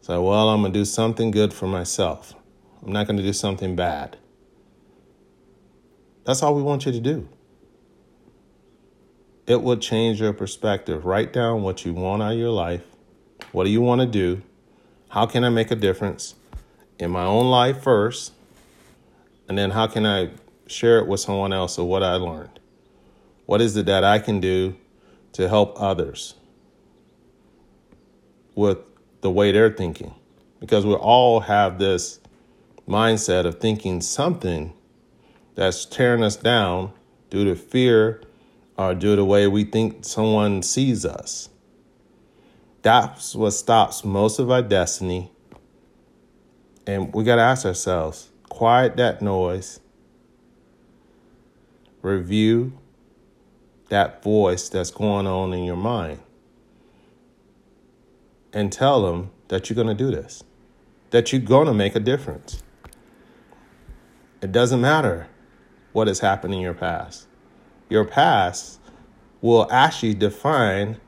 So, 0.00 0.22
well, 0.22 0.48
I'm 0.48 0.62
going 0.62 0.72
to 0.72 0.78
do 0.78 0.86
something 0.86 1.30
good 1.30 1.52
for 1.52 1.66
myself. 1.66 2.32
I'm 2.82 2.92
not 2.92 3.06
going 3.06 3.18
to 3.18 3.22
do 3.22 3.34
something 3.34 3.76
bad. 3.76 4.16
That's 6.24 6.42
all 6.42 6.54
we 6.54 6.62
want 6.62 6.86
you 6.86 6.92
to 6.92 7.00
do. 7.00 7.28
It 9.46 9.62
will 9.62 9.76
change 9.76 10.18
your 10.18 10.32
perspective. 10.32 11.04
Write 11.04 11.30
down 11.30 11.62
what 11.62 11.84
you 11.84 11.92
want 11.92 12.22
out 12.22 12.32
of 12.32 12.38
your 12.38 12.52
life. 12.52 12.84
What 13.52 13.64
do 13.64 13.70
you 13.70 13.82
want 13.82 14.00
to 14.00 14.06
do? 14.06 14.40
How 15.10 15.26
can 15.26 15.44
I 15.44 15.50
make 15.50 15.70
a 15.70 15.76
difference 15.76 16.36
in 16.98 17.10
my 17.10 17.24
own 17.24 17.50
life 17.50 17.82
first? 17.82 18.32
And 19.48 19.56
then 19.56 19.70
how 19.70 19.86
can 19.86 20.04
I 20.04 20.30
share 20.66 20.98
it 20.98 21.06
with 21.06 21.20
someone 21.20 21.52
else 21.52 21.78
of 21.78 21.86
what 21.86 22.02
I 22.02 22.14
learned? 22.14 22.58
What 23.46 23.60
is 23.60 23.76
it 23.76 23.86
that 23.86 24.02
I 24.02 24.18
can 24.18 24.40
do 24.40 24.76
to 25.32 25.48
help 25.48 25.80
others 25.80 26.34
with 28.54 28.78
the 29.20 29.30
way 29.30 29.52
they're 29.52 29.70
thinking? 29.70 30.14
Because 30.58 30.84
we 30.84 30.94
all 30.94 31.40
have 31.40 31.78
this 31.78 32.18
mindset 32.88 33.44
of 33.44 33.60
thinking 33.60 34.00
something 34.00 34.72
that's 35.54 35.84
tearing 35.84 36.22
us 36.22 36.36
down 36.36 36.92
due 37.30 37.44
to 37.44 37.54
fear 37.54 38.22
or 38.76 38.94
due 38.94 39.10
to 39.10 39.16
the 39.16 39.24
way 39.24 39.46
we 39.46 39.64
think 39.64 40.04
someone 40.04 40.62
sees 40.62 41.04
us. 41.04 41.48
That's 42.82 43.34
what 43.34 43.52
stops 43.52 44.04
most 44.04 44.38
of 44.38 44.50
our 44.50 44.62
destiny. 44.62 45.30
And 46.86 47.12
we 47.12 47.24
got 47.24 47.36
to 47.36 47.42
ask 47.42 47.66
ourselves 47.66 48.28
quiet 48.56 48.96
that 48.96 49.20
noise, 49.20 49.80
review 52.00 52.72
that 53.90 54.22
voice 54.22 54.70
that's 54.70 54.90
going 54.90 55.26
on 55.26 55.52
in 55.52 55.62
your 55.62 55.76
mind, 55.76 56.18
and 58.54 58.72
tell 58.72 59.02
them 59.02 59.30
that 59.48 59.68
you're 59.68 59.74
going 59.74 59.86
to 59.86 59.94
do 59.94 60.10
this, 60.10 60.42
that 61.10 61.30
you're 61.32 61.40
going 61.42 61.66
to 61.66 61.74
make 61.74 61.94
a 61.94 62.00
difference. 62.00 62.62
It 64.40 64.52
doesn't 64.52 64.80
matter 64.80 65.28
what 65.92 66.06
has 66.06 66.20
happened 66.20 66.54
in 66.54 66.60
your 66.60 66.72
past. 66.72 67.26
Your 67.90 68.06
past 68.06 68.80
will 69.42 69.68
actually 69.70 70.14
define 70.14 70.98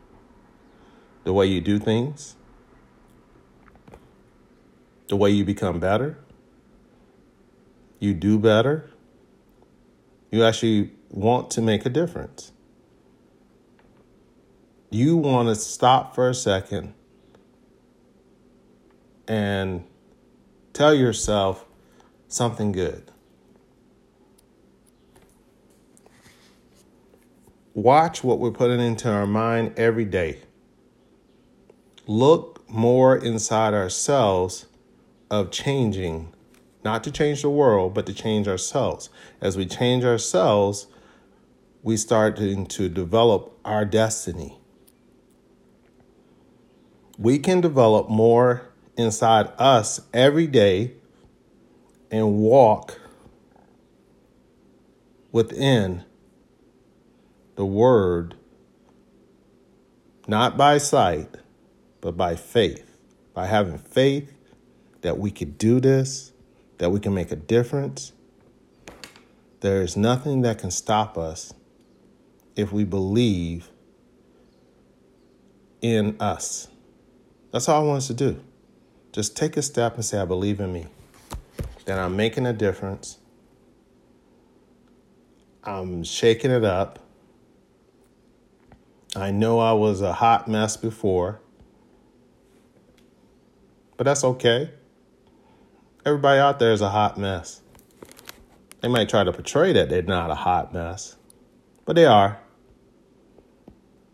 the 1.25 1.33
way 1.33 1.47
you 1.47 1.63
do 1.63 1.79
things, 1.79 2.37
the 5.09 5.17
way 5.17 5.31
you 5.31 5.47
become 5.47 5.81
better, 5.81 6.19
you 7.99 8.15
do 8.15 8.39
better, 8.39 8.91
you 10.31 10.45
actually 10.45 10.93
want 11.11 11.51
to 11.53 11.63
make 11.63 11.87
a 11.87 11.89
difference. 11.89 12.53
You 14.91 15.17
want 15.17 15.49
to 15.49 15.55
stop 15.55 16.15
for 16.15 16.29
a 16.29 16.35
second 16.35 16.95
and 19.27 19.85
tell 20.73 20.95
yourself 20.95 21.67
something 22.29 22.73
good. 22.73 23.11
Watch 27.75 28.25
what 28.25 28.39
we're 28.39 28.51
putting 28.51 28.81
into 28.81 29.11
our 29.11 29.27
mind 29.27 29.79
every 29.79 30.05
day. 30.05 30.41
Look 32.07 32.69
more 32.69 33.17
inside 33.17 33.75
ourselves 33.75 34.67
of 35.31 35.51
changing 35.51 36.33
not 36.89 37.05
to 37.05 37.11
change 37.11 37.43
the 37.43 37.51
world, 37.51 37.93
but 37.93 38.07
to 38.07 38.15
change 38.15 38.49
ourselves. 38.49 39.11
As 39.43 39.59
we 39.59 39.67
change 39.67 40.05
ourselves, 40.05 40.87
we 41.83 41.99
start 41.99 42.39
to 42.39 42.89
develop 42.89 43.53
our 43.63 43.85
destiny. 43.85 44.59
We 47.19 47.41
can 47.41 47.61
develop 47.61 48.09
more 48.09 48.71
inside 48.97 49.53
us 49.59 50.01
every 50.15 50.47
day 50.47 50.93
and 52.11 52.39
walk 52.39 52.99
within 55.31 56.07
the 57.57 57.67
word, 57.67 58.35
not 60.27 60.57
by 60.57 60.79
sight, 60.79 61.35
but 62.01 62.17
by 62.17 62.35
faith. 62.35 62.97
By 63.35 63.45
having 63.45 63.77
faith 63.77 64.33
that 65.03 65.19
we 65.19 65.31
could 65.31 65.59
do 65.59 65.81
this, 65.81 66.33
that 66.79 66.91
we 66.91 67.01
can 67.01 67.15
make 67.15 67.31
a 67.31 67.37
difference. 67.37 68.13
There 69.61 69.83
is 69.83 69.97
nothing 69.97 70.43
that 70.43 70.59
can 70.59 70.71
stop 70.71 71.19
us 71.19 71.53
if 72.57 72.73
we 72.73 72.85
believe 72.85 73.71
in 75.81 76.17
us. 76.21 76.69
That's 77.53 77.69
all 77.69 77.83
I 77.83 77.87
want 77.87 77.99
us 77.99 78.07
to 78.09 78.15
do. 78.15 78.41
Just 79.13 79.37
take 79.37 79.57
a 79.57 79.63
step 79.63 79.95
and 79.95 80.05
say, 80.05 80.19
I 80.19 80.25
believe 80.25 80.61
in 80.61 80.73
me, 80.73 80.87
that 81.87 81.99
I'm 81.99 82.17
making 82.17 82.47
a 82.47 82.53
difference. 82.53 83.19
I'm 85.65 86.05
shaking 86.05 86.51
it 86.51 86.65
up. 86.65 86.99
I 89.17 89.31
know 89.31 89.59
I 89.59 89.73
was 89.73 90.01
a 90.01 90.13
hot 90.13 90.47
mess 90.47 90.77
before, 90.77 91.41
but 93.97 94.05
that's 94.05 94.23
okay. 94.23 94.71
Everybody 96.09 96.41
out 96.41 96.59
there 96.59 96.73
is 96.73 96.81
a 96.81 96.89
hot 96.89 97.19
mess. 97.19 97.61
They 98.81 98.89
might 98.89 99.11
try 99.11 99.25
to 99.25 99.31
portray 99.31 99.75
that 99.75 99.91
they're 99.91 100.01
not 100.01 100.31
a 100.31 100.35
hot 100.35 100.73
mess, 100.73 101.17
but 101.85 101.97
they 101.97 102.07
are. 102.07 102.41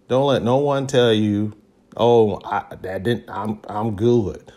Don't 0.08 0.26
let 0.26 0.42
no 0.42 0.56
one 0.56 0.88
tell 0.88 1.12
you, 1.12 1.52
"Oh, 1.96 2.40
I, 2.44 2.64
that 2.82 3.04
didn't. 3.04 3.30
I'm 3.30 3.60
I'm 3.68 3.94
good." 3.94 4.52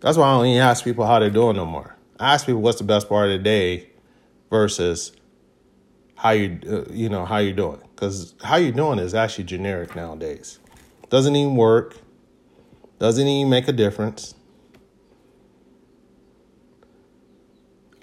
That's 0.00 0.16
why 0.16 0.30
I 0.30 0.38
don't 0.38 0.46
even 0.46 0.62
ask 0.62 0.82
people 0.82 1.04
how 1.04 1.18
they're 1.18 1.28
doing 1.28 1.56
no 1.56 1.66
more. 1.66 1.94
I 2.18 2.32
ask 2.32 2.46
people 2.46 2.62
what's 2.62 2.78
the 2.78 2.84
best 2.84 3.06
part 3.06 3.26
of 3.26 3.32
the 3.32 3.44
day 3.44 3.90
versus 4.48 5.12
how 6.14 6.30
you 6.30 6.58
uh, 6.66 6.90
you 6.90 7.10
know 7.10 7.26
how 7.26 7.36
you're 7.36 7.52
doing 7.52 7.82
because 7.94 8.34
how 8.42 8.56
you're 8.56 8.72
doing 8.72 8.98
is 8.98 9.12
actually 9.14 9.44
generic 9.44 9.94
nowadays. 9.94 10.58
Doesn't 11.10 11.36
even 11.36 11.54
work. 11.54 11.98
Doesn't 12.98 13.28
even 13.28 13.50
make 13.50 13.68
a 13.68 13.72
difference. 13.72 14.34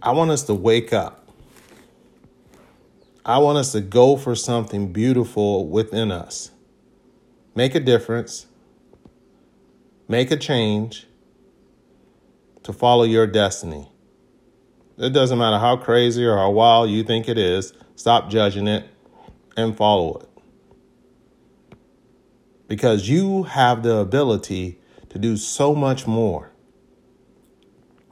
I 0.04 0.12
want 0.12 0.32
us 0.32 0.44
to 0.44 0.54
wake 0.54 0.94
up. 0.94 1.30
I 3.24 3.38
want 3.38 3.60
us 3.60 3.72
to 3.74 3.82
go 3.82 4.18
for 4.18 4.36
something 4.36 4.92
beautiful 4.92 5.68
within 5.68 6.12
us. 6.12 6.50
Make 7.54 7.76
a 7.76 7.80
difference. 7.80 8.48
Make 10.08 10.32
a 10.32 10.38
change 10.38 11.06
to 12.64 12.74
follow 12.74 13.04
your 13.04 13.28
destiny. 13.28 13.90
It 14.98 15.12
doesn't 15.14 15.38
matter 15.38 15.60
how 15.60 15.78
crazy 15.78 16.26
or 16.26 16.36
how 16.38 16.50
wild 16.50 16.90
you 16.90 17.04
think 17.04 17.30
it 17.30 17.38
is, 17.38 17.74
stop 17.96 18.30
judging 18.30 18.68
it 18.68 18.86
and 19.56 19.76
follow 19.76 20.18
it. 20.18 20.28
Because 22.68 23.08
you 23.08 23.44
have 23.44 23.84
the 23.84 23.98
ability 23.98 24.80
to 25.10 25.20
do 25.20 25.38
so 25.38 25.76
much 25.76 26.08
more 26.08 26.52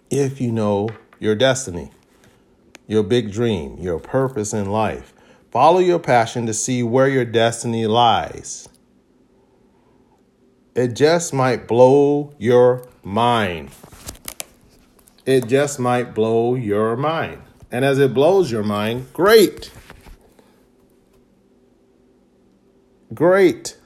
if 0.10 0.42
you 0.42 0.52
know 0.52 0.90
your 1.20 1.36
destiny, 1.36 1.92
your 2.88 3.04
big 3.04 3.32
dream, 3.32 3.78
your 3.78 4.00
purpose 4.00 4.54
in 4.54 4.70
life. 4.70 5.14
Follow 5.52 5.80
your 5.80 6.00
passion 6.00 6.46
to 6.46 6.54
see 6.54 6.84
where 6.84 7.08
your 7.08 7.26
destiny 7.26 7.88
lies. 7.88 8.70
It 10.76 10.96
just 10.96 11.34
might 11.34 11.68
blow 11.68 12.34
your 12.38 12.88
mind. 13.04 13.72
It 15.26 15.48
just 15.48 15.80
might 15.80 16.14
blow 16.14 16.56
your 16.56 16.96
mind. 16.96 17.42
And 17.72 17.84
as 17.84 18.00
it 18.00 18.14
blows 18.14 18.52
your 18.52 18.64
mind, 18.64 19.12
great. 19.14 19.72
Great. 23.14 23.79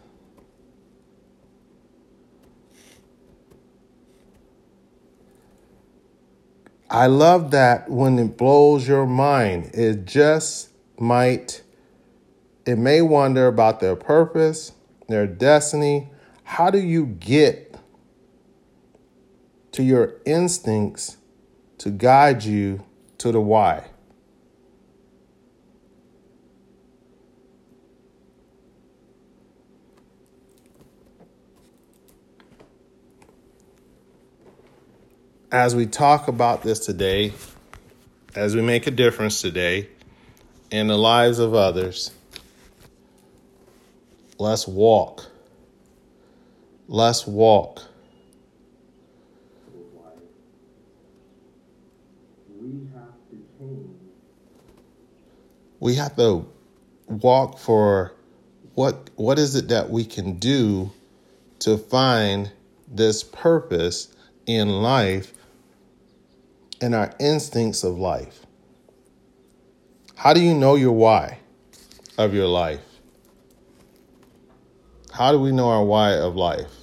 I 6.93 7.07
love 7.07 7.49
that 7.49 7.89
when 7.89 8.19
it 8.19 8.37
blows 8.37 8.87
your 8.87 9.07
mind, 9.07 9.71
it 9.73 10.05
just 10.05 10.69
might, 10.99 11.63
it 12.67 12.77
may 12.77 13.01
wonder 13.01 13.47
about 13.47 13.79
their 13.79 13.95
purpose, 13.95 14.73
their 15.07 15.25
destiny. 15.25 16.11
How 16.43 16.69
do 16.69 16.77
you 16.77 17.07
get 17.07 17.75
to 19.71 19.81
your 19.81 20.17
instincts 20.23 21.17
to 21.79 21.89
guide 21.89 22.43
you 22.43 22.85
to 23.17 23.31
the 23.31 23.41
why? 23.41 23.87
As 35.53 35.75
we 35.75 35.85
talk 35.85 36.27
about 36.27 36.63
this 36.63 36.79
today, 36.79 37.31
as 38.35 38.55
we 38.55 38.61
make 38.63 38.87
a 38.87 38.91
difference 38.91 39.39
today 39.39 39.87
in 40.71 40.87
the 40.87 40.97
lives 40.97 41.37
of 41.37 41.53
others, 41.53 42.09
let's 44.39 44.67
walk. 44.67 45.27
Let's 46.87 47.27
walk. 47.27 47.83
We 55.79 55.95
have 55.95 56.15
to 56.15 56.47
walk 57.07 57.59
for 57.59 58.13
what 58.73 59.11
what 59.17 59.37
is 59.37 59.55
it 59.55 59.67
that 59.67 59.91
we 59.91 60.03
can 60.03 60.39
do 60.39 60.91
to 61.59 61.77
find 61.77 62.51
this 62.87 63.23
purpose 63.23 64.07
in 64.47 64.69
life 64.69 65.31
and 66.83 66.93
our 66.93 67.13
instincts 67.17 67.85
of 67.85 67.97
life. 67.97 68.45
How 70.15 70.33
do 70.33 70.41
you 70.41 70.53
know 70.53 70.75
your 70.75 70.91
why 70.91 71.39
of 72.17 72.33
your 72.33 72.47
life? 72.47 72.81
How 75.13 75.31
do 75.31 75.39
we 75.39 75.53
know 75.53 75.69
our 75.69 75.85
why 75.85 76.15
of 76.15 76.35
life? 76.35 76.73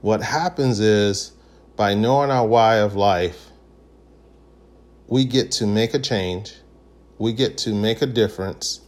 What 0.00 0.20
happens 0.20 0.80
is 0.80 1.30
by 1.76 1.94
knowing 1.94 2.32
our 2.32 2.46
why 2.46 2.78
of 2.78 2.96
life, 2.96 3.50
we 5.06 5.24
get 5.26 5.52
to 5.52 5.66
make 5.66 5.94
a 5.94 6.00
change, 6.00 6.54
we 7.18 7.32
get 7.32 7.56
to 7.58 7.72
make 7.72 8.02
a 8.02 8.06
difference 8.06 8.80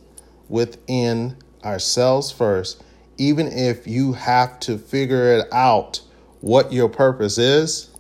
within 0.49 1.37
ourselves 1.63 2.33
first 2.33 2.83
even 3.21 3.49
if 3.49 3.87
you 3.87 4.15
have 4.15 4.59
to 4.59 4.79
figure 4.79 5.35
it 5.35 5.47
out 5.53 6.01
what 6.41 6.73
your 6.73 6.89
purpose 6.89 7.37
is, 7.37 7.91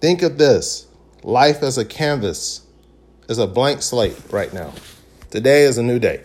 think 0.00 0.22
of 0.22 0.38
this 0.38 0.88
life 1.22 1.62
as 1.62 1.78
a 1.78 1.84
canvas, 1.84 2.66
is 3.28 3.38
a 3.38 3.46
blank 3.46 3.80
slate 3.80 4.20
right 4.32 4.52
now. 4.52 4.72
Today 5.30 5.62
is 5.62 5.78
a 5.78 5.84
new 5.84 6.00
day. 6.00 6.24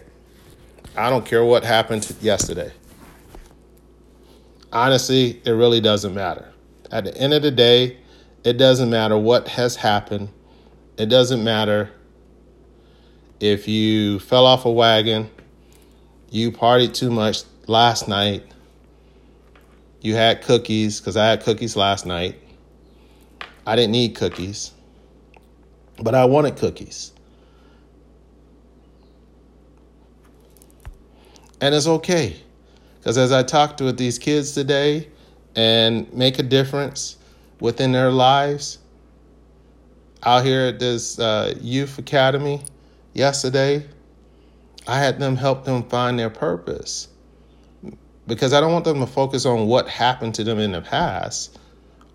I 0.98 1.12
don't 1.12 1.24
care 1.24 1.46
what 1.46 1.64
happened 1.64 2.16
yesterday. 2.20 2.72
Honestly, 4.74 5.40
it 5.46 5.52
really 5.52 5.82
doesn't 5.82 6.16
matter. 6.16 6.52
At 6.90 7.04
the 7.04 7.16
end 7.16 7.32
of 7.32 7.44
the 7.44 7.52
day, 7.52 7.98
it 8.44 8.54
doesn't 8.54 8.90
matter 8.90 9.20
what 9.20 9.48
has 9.50 9.76
happened. 9.76 10.30
It 10.98 11.10
doesn't 11.10 11.44
matter 11.44 11.92
if 13.40 13.68
you 13.68 14.18
fell 14.18 14.48
off 14.48 14.66
a 14.66 14.72
wagon, 14.72 15.30
you 16.32 16.52
partied 16.52 16.96
too 16.96 17.12
much 17.12 17.44
last 17.68 18.08
night. 18.08 18.44
You 20.02 20.16
had 20.16 20.42
cookies 20.42 21.00
because 21.00 21.16
I 21.16 21.30
had 21.30 21.44
cookies 21.44 21.76
last 21.76 22.06
night. 22.06 22.36
I 23.66 23.76
didn't 23.76 23.92
need 23.92 24.16
cookies, 24.16 24.72
but 26.02 26.16
I 26.16 26.26
wanted 26.26 26.58
cookies. 26.58 27.12
And 31.60 31.76
it's 31.76 31.86
okay 31.86 32.36
because 32.98 33.20
as 33.20 33.32
I 33.32 33.44
talk 33.44 33.78
to 33.78 33.92
these 33.92 34.18
kids 34.18 34.54
today 34.54 35.08
and 35.56 36.12
make 36.12 36.40
a 36.40 36.44
difference 36.44 37.18
within 37.60 37.92
their 37.92 38.12
lives, 38.12 38.80
out 40.24 40.44
here 40.44 40.68
at 40.68 40.80
this 40.80 41.20
uh, 41.20 41.54
youth 41.62 42.00
academy 42.00 42.62
yesterday, 43.14 43.86
I 44.88 44.98
had 45.00 45.20
them 45.20 45.36
help 45.36 45.66
them 45.66 45.84
find 45.84 46.18
their 46.18 46.30
purpose 46.32 47.08
because 48.32 48.54
I 48.54 48.62
don't 48.62 48.72
want 48.72 48.86
them 48.86 49.02
to 49.02 49.08
focus 49.08 49.46
on 49.46 49.68
what 49.68 49.90
happened 49.90 50.36
to 50.36 50.46
them 50.46 50.58
in 50.58 50.72
the 50.72 50.80
past 50.80 51.60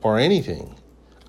or 0.01 0.19
anything. 0.19 0.75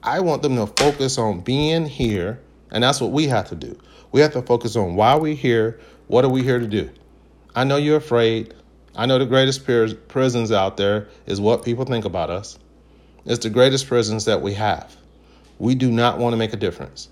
I 0.02 0.22
want 0.22 0.44
them 0.44 0.56
to 0.56 0.66
focus 0.66 1.18
on 1.18 1.42
being 1.42 1.86
here, 1.86 2.40
and 2.72 2.86
that's 2.86 3.02
what 3.02 3.12
we 3.12 3.28
have 3.28 3.50
to 3.50 3.56
do. 3.56 3.78
We 4.14 4.22
have 4.22 4.32
to 4.32 4.42
focus 4.42 4.78
on 4.78 4.96
why 4.96 5.16
we're 5.16 5.36
here, 5.36 5.78
what 6.08 6.24
are 6.24 6.30
we 6.30 6.42
here 6.42 6.60
to 6.60 6.68
do? 6.68 6.90
I 7.54 7.66
know 7.66 7.76
you're 7.76 7.98
afraid. 7.98 8.54
I 8.96 9.08
know 9.08 9.20
the 9.20 9.26
greatest 9.26 9.68
prisons 10.08 10.54
out 10.54 10.78
there 10.78 11.10
is 11.26 11.42
what 11.42 11.66
people 11.66 11.84
think 11.84 12.06
about 12.06 12.30
us. 12.30 12.58
It's 13.26 13.44
the 13.44 13.50
greatest 13.50 13.88
prisons 13.88 14.24
that 14.24 14.42
we 14.42 14.54
have. 14.54 14.96
We 15.60 15.76
do 15.76 15.92
not 15.92 16.18
want 16.18 16.32
to 16.32 16.38
make 16.38 16.54
a 16.54 16.58
difference. 16.58 17.10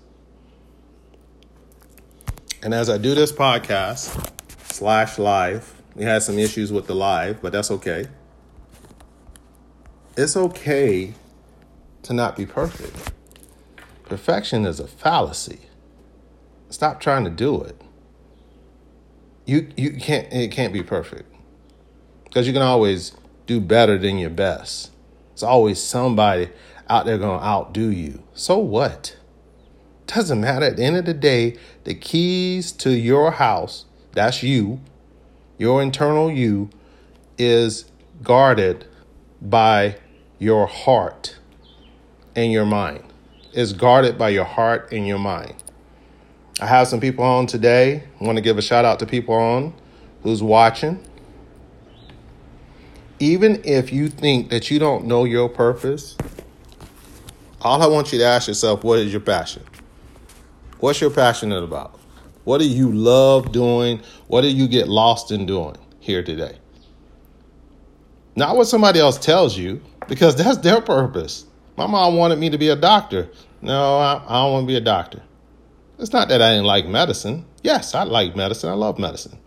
And 2.62 2.72
as 2.72 2.88
I 2.88 2.96
do 2.96 3.14
this 3.14 3.32
podcast 3.32 4.32
slash 4.72 5.18
live, 5.18 5.75
we 5.96 6.04
had 6.04 6.22
some 6.22 6.38
issues 6.38 6.70
with 6.70 6.86
the 6.86 6.94
live, 6.94 7.40
but 7.40 7.52
that's 7.52 7.70
okay. 7.70 8.06
It's 10.16 10.36
okay 10.36 11.14
to 12.02 12.12
not 12.12 12.36
be 12.36 12.44
perfect. 12.44 13.12
Perfection 14.04 14.66
is 14.66 14.78
a 14.78 14.86
fallacy. 14.86 15.60
Stop 16.68 17.00
trying 17.00 17.24
to 17.24 17.30
do 17.30 17.62
it. 17.62 17.80
You 19.46 19.68
you 19.76 19.92
can't 19.92 20.30
it 20.32 20.50
can't 20.50 20.72
be 20.72 20.82
perfect. 20.82 21.34
Because 22.24 22.46
you 22.46 22.52
can 22.52 22.62
always 22.62 23.12
do 23.46 23.60
better 23.60 23.96
than 23.96 24.18
your 24.18 24.30
best. 24.30 24.90
It's 25.32 25.42
always 25.42 25.82
somebody 25.82 26.50
out 26.88 27.06
there 27.06 27.18
going 27.18 27.38
to 27.38 27.44
outdo 27.44 27.90
you. 27.90 28.22
So 28.34 28.58
what? 28.58 29.16
Doesn't 30.06 30.40
matter. 30.40 30.66
At 30.66 30.76
the 30.76 30.84
end 30.84 30.96
of 30.96 31.04
the 31.04 31.14
day, 31.14 31.56
the 31.84 31.94
keys 31.94 32.72
to 32.72 32.90
your 32.90 33.32
house, 33.32 33.86
that's 34.12 34.42
you, 34.42 34.80
your 35.58 35.82
internal 35.82 36.30
you, 36.30 36.70
is 37.38 37.90
guarded 38.22 38.86
by 39.40 39.96
your 40.38 40.66
heart 40.66 41.38
and 42.34 42.52
your 42.52 42.66
mind. 42.66 43.02
Is 43.52 43.72
guarded 43.72 44.18
by 44.18 44.28
your 44.30 44.44
heart 44.44 44.92
and 44.92 45.06
your 45.06 45.18
mind. 45.18 45.54
I 46.60 46.66
have 46.66 46.88
some 46.88 47.00
people 47.00 47.24
on 47.24 47.46
today. 47.46 48.04
I 48.20 48.24
want 48.24 48.36
to 48.36 48.42
give 48.42 48.58
a 48.58 48.62
shout 48.62 48.84
out 48.84 48.98
to 49.00 49.06
people 49.06 49.34
on 49.34 49.74
who's 50.22 50.42
watching. 50.42 51.02
Even 53.18 53.62
if 53.64 53.92
you 53.92 54.08
think 54.08 54.50
that 54.50 54.70
you 54.70 54.78
don't 54.78 55.06
know 55.06 55.24
your 55.24 55.48
purpose, 55.48 56.16
all 57.62 57.82
I 57.82 57.86
want 57.86 58.12
you 58.12 58.18
to 58.18 58.24
ask 58.24 58.48
yourself 58.48 58.84
what 58.84 58.98
is 58.98 59.12
your 59.12 59.20
passion? 59.20 59.64
What's 60.78 61.00
your 61.00 61.10
passionate 61.10 61.62
about? 61.62 61.95
What 62.46 62.58
do 62.58 62.68
you 62.68 62.92
love 62.92 63.50
doing? 63.50 64.00
What 64.28 64.42
do 64.42 64.48
you 64.48 64.68
get 64.68 64.86
lost 64.86 65.32
in 65.32 65.46
doing 65.46 65.76
here 65.98 66.22
today? 66.22 66.56
Not 68.36 68.56
what 68.56 68.66
somebody 68.66 69.00
else 69.00 69.18
tells 69.18 69.58
you, 69.58 69.82
because 70.06 70.36
that's 70.36 70.58
their 70.58 70.80
purpose. 70.80 71.46
My 71.76 71.88
mom 71.88 72.14
wanted 72.14 72.38
me 72.38 72.48
to 72.50 72.56
be 72.56 72.68
a 72.68 72.76
doctor. 72.76 73.28
No, 73.62 73.98
I, 73.98 74.22
I 74.28 74.42
don't 74.44 74.52
want 74.52 74.62
to 74.62 74.66
be 74.68 74.76
a 74.76 74.80
doctor. 74.80 75.24
It's 75.98 76.12
not 76.12 76.28
that 76.28 76.40
I 76.40 76.52
didn't 76.52 76.66
like 76.66 76.86
medicine. 76.86 77.46
Yes, 77.64 77.96
I 77.96 78.04
like 78.04 78.36
medicine. 78.36 78.70
I 78.70 78.74
love 78.74 78.96
medicine. 78.96 79.38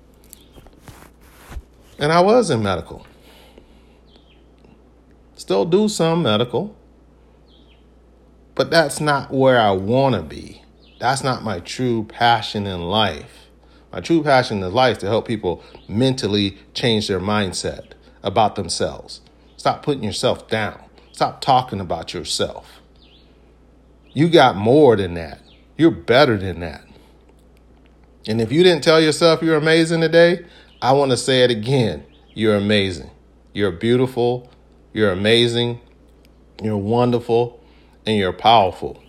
And 2.00 2.12
I 2.12 2.20
was 2.20 2.50
in 2.50 2.62
medical. 2.62 3.08
Still 5.36 5.64
do 5.64 5.88
some 5.88 6.22
medical. 6.22 6.76
But 8.56 8.72
that's 8.72 9.00
not 9.00 9.32
where 9.32 9.58
I 9.58 9.72
want 9.72 10.16
to 10.16 10.22
be. 10.22 10.59
That's 11.00 11.24
not 11.24 11.44
my 11.44 11.62
true 11.62 12.04
passion 12.04 12.68
in 12.68 12.82
life. 12.82 13.48
My 13.92 14.02
true 14.02 14.22
passion 14.22 14.62
in 14.62 14.74
life 14.74 15.00
to 15.00 15.08
help 15.08 15.28
people 15.28 15.64
mentally 15.88 16.58
change 16.74 17.08
their 17.08 17.20
mindset 17.20 17.94
about 18.22 18.56
themselves. 18.56 19.22
Stop 19.58 19.82
putting 19.82 20.04
yourself 20.04 20.48
down. 20.50 20.84
Stop 21.12 21.42
talking 21.42 21.80
about 21.80 22.14
yourself. 22.14 22.82
You 24.14 24.30
got 24.30 24.56
more 24.56 24.96
than 24.96 25.16
that. 25.16 25.42
You're 25.78 25.92
better 25.92 26.38
than 26.38 26.60
that. 26.60 26.84
And 28.28 28.42
if 28.42 28.52
you 28.52 28.64
didn't 28.64 28.84
tell 28.84 29.02
yourself 29.02 29.42
you're 29.42 29.58
amazing 29.58 30.02
today, 30.02 30.46
I 30.82 30.92
want 30.92 31.12
to 31.12 31.18
say 31.18 31.44
it 31.44 31.52
again. 31.52 32.06
You're 32.34 32.56
amazing. 32.56 33.10
You're 33.54 33.72
beautiful. 33.72 34.50
You're 34.94 35.12
amazing. 35.12 35.80
You're 36.62 36.78
wonderful. 36.78 37.64
And 38.06 38.18
you're 38.18 38.34
powerful. 38.34 39.02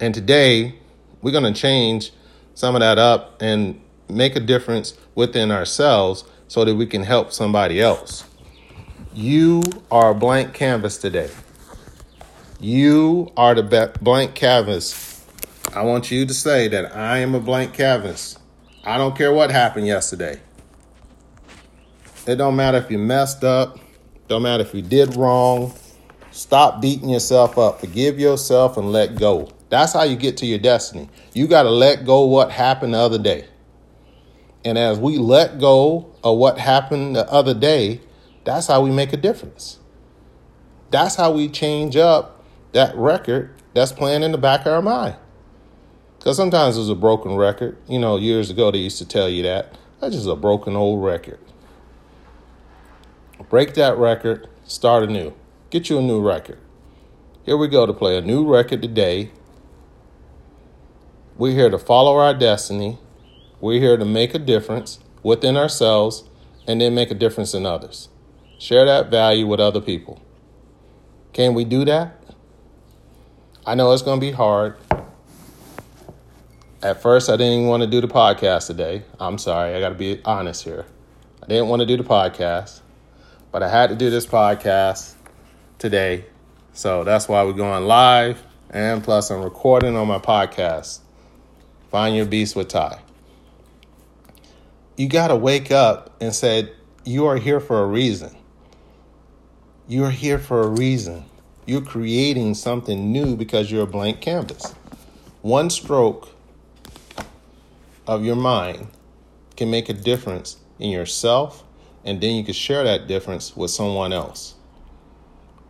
And 0.00 0.14
today, 0.14 0.74
we're 1.22 1.32
going 1.32 1.52
to 1.52 1.58
change 1.58 2.12
some 2.54 2.74
of 2.74 2.80
that 2.80 2.98
up 2.98 3.40
and 3.40 3.80
make 4.08 4.36
a 4.36 4.40
difference 4.40 4.96
within 5.14 5.50
ourselves 5.50 6.24
so 6.48 6.64
that 6.64 6.74
we 6.74 6.86
can 6.86 7.02
help 7.02 7.32
somebody 7.32 7.80
else. 7.80 8.24
You 9.14 9.62
are 9.90 10.10
a 10.10 10.14
blank 10.14 10.54
canvas 10.54 10.98
today. 10.98 11.30
You 12.60 13.32
are 13.36 13.54
the 13.54 13.92
blank 14.00 14.34
canvas. 14.34 15.24
I 15.72 15.82
want 15.82 16.10
you 16.10 16.26
to 16.26 16.34
say 16.34 16.68
that 16.68 16.96
I 16.96 17.18
am 17.18 17.34
a 17.34 17.40
blank 17.40 17.74
canvas. 17.74 18.38
I 18.84 18.98
don't 18.98 19.16
care 19.16 19.32
what 19.32 19.50
happened 19.50 19.86
yesterday. 19.86 20.40
It 22.26 22.36
don't 22.36 22.56
matter 22.56 22.78
if 22.78 22.90
you 22.90 22.98
messed 22.98 23.44
up. 23.44 23.78
Don't 24.28 24.42
matter 24.42 24.62
if 24.62 24.74
you 24.74 24.82
did 24.82 25.14
wrong. 25.14 25.74
Stop 26.30 26.80
beating 26.80 27.10
yourself 27.10 27.56
up. 27.58 27.80
Forgive 27.80 28.18
yourself 28.18 28.76
and 28.76 28.90
let 28.90 29.14
go. 29.14 29.53
That's 29.68 29.92
how 29.92 30.02
you 30.02 30.16
get 30.16 30.36
to 30.38 30.46
your 30.46 30.58
destiny. 30.58 31.08
You 31.32 31.46
got 31.46 31.64
to 31.64 31.70
let 31.70 32.04
go 32.04 32.24
what 32.24 32.50
happened 32.50 32.94
the 32.94 32.98
other 32.98 33.18
day. 33.18 33.46
And 34.64 34.78
as 34.78 34.98
we 34.98 35.18
let 35.18 35.58
go 35.58 36.14
of 36.22 36.38
what 36.38 36.58
happened 36.58 37.16
the 37.16 37.30
other 37.30 37.54
day, 37.54 38.00
that's 38.44 38.66
how 38.66 38.82
we 38.82 38.90
make 38.90 39.12
a 39.12 39.16
difference. 39.16 39.78
That's 40.90 41.16
how 41.16 41.32
we 41.32 41.48
change 41.48 41.96
up 41.96 42.44
that 42.72 42.94
record 42.96 43.54
that's 43.74 43.92
playing 43.92 44.22
in 44.22 44.32
the 44.32 44.38
back 44.38 44.60
of 44.60 44.72
our 44.72 44.82
mind. 44.82 45.16
Because 46.18 46.36
sometimes 46.36 46.78
it's 46.78 46.88
a 46.88 46.94
broken 46.94 47.36
record. 47.36 47.76
You 47.88 47.98
know, 47.98 48.16
years 48.16 48.48
ago 48.50 48.70
they 48.70 48.78
used 48.78 48.98
to 48.98 49.08
tell 49.08 49.28
you 49.28 49.42
that. 49.42 49.76
That's 50.00 50.14
just 50.14 50.28
a 50.28 50.36
broken 50.36 50.76
old 50.76 51.04
record. 51.04 51.38
Break 53.50 53.74
that 53.74 53.98
record, 53.98 54.48
start 54.64 55.04
anew. 55.04 55.34
Get 55.70 55.90
you 55.90 55.98
a 55.98 56.02
new 56.02 56.20
record. 56.20 56.58
Here 57.44 57.56
we 57.56 57.68
go 57.68 57.84
to 57.84 57.92
play 57.92 58.16
a 58.16 58.22
new 58.22 58.46
record 58.46 58.80
today 58.80 59.30
we're 61.36 61.52
here 61.52 61.70
to 61.70 61.78
follow 61.78 62.16
our 62.16 62.32
destiny. 62.32 62.98
We're 63.60 63.80
here 63.80 63.96
to 63.96 64.04
make 64.04 64.34
a 64.34 64.38
difference 64.38 65.00
within 65.22 65.56
ourselves 65.56 66.24
and 66.66 66.80
then 66.80 66.94
make 66.94 67.10
a 67.10 67.14
difference 67.14 67.54
in 67.54 67.66
others. 67.66 68.08
Share 68.58 68.84
that 68.84 69.10
value 69.10 69.46
with 69.46 69.58
other 69.58 69.80
people. 69.80 70.22
Can 71.32 71.54
we 71.54 71.64
do 71.64 71.84
that? 71.86 72.22
I 73.66 73.74
know 73.74 73.92
it's 73.92 74.02
going 74.02 74.20
to 74.20 74.24
be 74.24 74.30
hard. 74.30 74.76
At 76.82 77.02
first, 77.02 77.28
I 77.28 77.32
didn't 77.32 77.54
even 77.54 77.66
want 77.66 77.82
to 77.82 77.88
do 77.88 78.00
the 78.00 78.08
podcast 78.08 78.68
today. 78.68 79.02
I'm 79.18 79.38
sorry, 79.38 79.74
I 79.74 79.80
got 79.80 79.88
to 79.88 79.94
be 79.94 80.20
honest 80.24 80.62
here. 80.62 80.84
I 81.42 81.46
didn't 81.46 81.68
want 81.68 81.80
to 81.80 81.86
do 81.86 81.96
the 81.96 82.04
podcast, 82.04 82.80
but 83.50 83.62
I 83.62 83.68
had 83.68 83.88
to 83.90 83.96
do 83.96 84.10
this 84.10 84.26
podcast 84.26 85.14
today. 85.78 86.26
So 86.74 87.02
that's 87.02 87.26
why 87.26 87.42
we're 87.42 87.54
going 87.54 87.86
live. 87.86 88.42
And 88.70 89.02
plus, 89.02 89.30
I'm 89.30 89.42
recording 89.42 89.96
on 89.96 90.06
my 90.06 90.18
podcast. 90.18 91.00
Find 91.94 92.16
your 92.16 92.26
beast 92.26 92.56
with 92.56 92.66
Ty. 92.66 92.98
You 94.96 95.08
got 95.08 95.28
to 95.28 95.36
wake 95.36 95.70
up 95.70 96.10
and 96.20 96.34
say, 96.34 96.72
You 97.04 97.26
are 97.26 97.36
here 97.36 97.60
for 97.60 97.84
a 97.84 97.86
reason. 97.86 98.34
You're 99.86 100.10
here 100.10 100.40
for 100.40 100.62
a 100.62 100.66
reason. 100.66 101.24
You're 101.66 101.82
creating 101.82 102.54
something 102.54 103.12
new 103.12 103.36
because 103.36 103.70
you're 103.70 103.84
a 103.84 103.86
blank 103.86 104.20
canvas. 104.20 104.72
One 105.42 105.70
stroke 105.70 106.30
of 108.08 108.24
your 108.24 108.34
mind 108.34 108.88
can 109.56 109.70
make 109.70 109.88
a 109.88 109.94
difference 109.94 110.56
in 110.80 110.90
yourself, 110.90 111.62
and 112.04 112.20
then 112.20 112.34
you 112.34 112.42
can 112.42 112.54
share 112.54 112.82
that 112.82 113.06
difference 113.06 113.56
with 113.56 113.70
someone 113.70 114.12
else. 114.12 114.56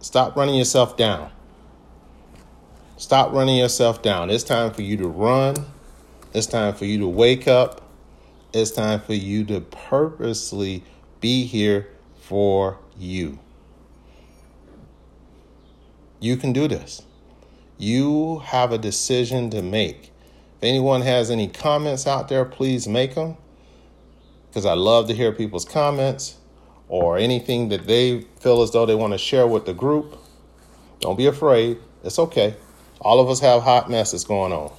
Stop 0.01 0.37
running 0.37 0.55
yourself 0.55 0.97
down. 0.97 1.31
Stop 2.97 3.35
running 3.35 3.59
yourself 3.59 4.01
down. 4.01 4.31
It's 4.31 4.43
time 4.43 4.73
for 4.73 4.81
you 4.81 4.97
to 4.97 5.07
run 5.07 5.67
it's 6.35 6.49
time 6.49 6.75
for 6.75 6.85
you 6.85 6.99
to 6.99 7.09
wake 7.09 7.47
up. 7.47 7.81
It's 8.53 8.73
time 8.73 9.01
for 9.01 9.15
you 9.15 9.45
to 9.45 9.61
purposely 9.61 10.83
be 11.21 11.45
here 11.45 11.89
for 12.17 12.79
you. 12.99 13.39
You 16.19 16.37
can 16.37 16.53
do 16.53 16.67
this. 16.67 17.03
You 17.79 18.41
have 18.41 18.73
a 18.73 18.79
decision 18.79 19.51
to 19.51 19.63
make. 19.63 20.13
If 20.59 20.63
anyone 20.63 21.03
has 21.03 21.31
any 21.31 21.49
comments 21.49 22.07
out 22.07 22.29
there, 22.29 22.45
please 22.45 22.89
make 22.89 23.15
them 23.15 23.37
because 24.49 24.67
I 24.67 24.75
love 24.75 25.09
to 25.09 25.15
hear 25.15 25.33
people's 25.33 25.65
comments 25.65 26.37
or 26.89 27.17
anything 27.19 27.69
that 27.71 27.87
they 27.87 28.23
feel 28.41 28.63
as 28.63 28.71
though 28.71 28.87
they 28.87 28.95
want 28.95 29.13
to 29.13 29.19
share 29.19 29.47
with 29.47 29.67
the 29.67 29.75
group. 29.75 30.17
Don't 31.01 31.17
be 31.17 31.27
afraid. 31.27 31.79
It's 32.03 32.19
okay. 32.19 32.57
All 33.01 33.21
of 33.21 33.29
us 33.29 33.41
have 33.41 33.63
hot 33.63 33.91
messes 33.91 34.25
going 34.25 34.53
on. 34.53 34.73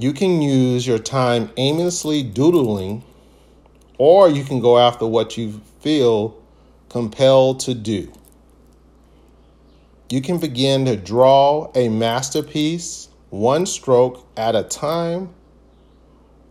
You 0.00 0.14
can 0.14 0.40
use 0.40 0.86
your 0.86 0.98
time 0.98 1.50
aimlessly 1.58 2.22
doodling 2.22 3.04
or 3.98 4.30
you 4.30 4.44
can 4.44 4.58
go 4.58 4.78
after 4.78 5.06
what 5.06 5.36
you 5.36 5.60
feel 5.80 6.42
compelled 6.88 7.60
to 7.60 7.74
do. 7.74 8.10
You 10.08 10.22
can 10.22 10.38
begin 10.38 10.86
to 10.86 10.96
draw 10.96 11.70
a 11.74 11.90
masterpiece 11.90 13.08
one 13.28 13.66
stroke 13.66 14.26
at 14.38 14.56
a 14.56 14.62
time, 14.62 15.34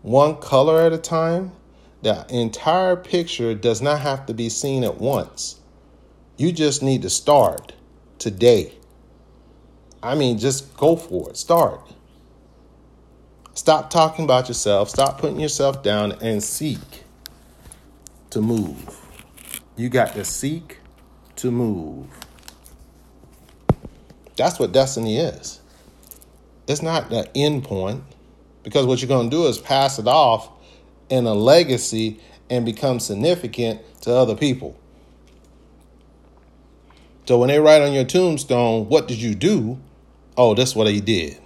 one 0.03 0.35
color 0.37 0.81
at 0.81 0.93
a 0.93 0.99
time. 0.99 1.51
The 2.03 2.27
entire 2.29 2.95
picture 2.95 3.55
does 3.55 3.81
not 3.81 3.99
have 4.01 4.27
to 4.27 4.33
be 4.35 4.49
seen 4.49 4.83
at 4.83 5.01
once. 5.01 5.59
You 6.37 6.51
just 6.51 6.83
need 6.83 7.01
to 7.01 7.09
start 7.09 7.73
today. 8.19 8.73
I 10.03 10.13
mean, 10.13 10.37
just 10.37 10.77
go 10.77 10.95
for 10.95 11.31
it. 11.31 11.37
Start. 11.37 11.81
Stop 13.53 13.89
talking 13.89 14.25
about 14.25 14.47
yourself. 14.47 14.89
Stop 14.89 15.19
putting 15.19 15.39
yourself 15.39 15.83
down 15.83 16.13
and 16.21 16.41
seek 16.41 16.79
to 18.29 18.41
move. 18.41 18.99
You 19.75 19.89
got 19.89 20.13
to 20.13 20.25
seek 20.25 20.77
to 21.37 21.51
move. 21.51 22.07
That's 24.35 24.59
what 24.59 24.71
destiny 24.71 25.17
is. 25.17 25.59
It's 26.67 26.81
not 26.81 27.09
the 27.09 27.29
end 27.35 27.63
point 27.63 28.03
because 28.63 28.85
what 28.85 29.01
you're 29.01 29.09
going 29.09 29.29
to 29.29 29.35
do 29.35 29.47
is 29.47 29.57
pass 29.57 29.99
it 29.99 30.07
off 30.07 30.49
in 31.09 31.25
a 31.25 31.33
legacy 31.33 32.19
and 32.49 32.65
become 32.65 32.99
significant 32.99 33.81
to 34.01 34.13
other 34.13 34.35
people. 34.35 34.77
So 37.25 37.37
when 37.37 37.49
they 37.49 37.59
write 37.59 37.81
on 37.81 37.93
your 37.93 38.05
tombstone, 38.05 38.89
what 38.89 39.07
did 39.07 39.21
you 39.21 39.35
do? 39.35 39.79
Oh, 40.35 40.55
that's 40.55 40.75
what 40.75 40.87
he 40.87 41.01
did. 41.01 41.37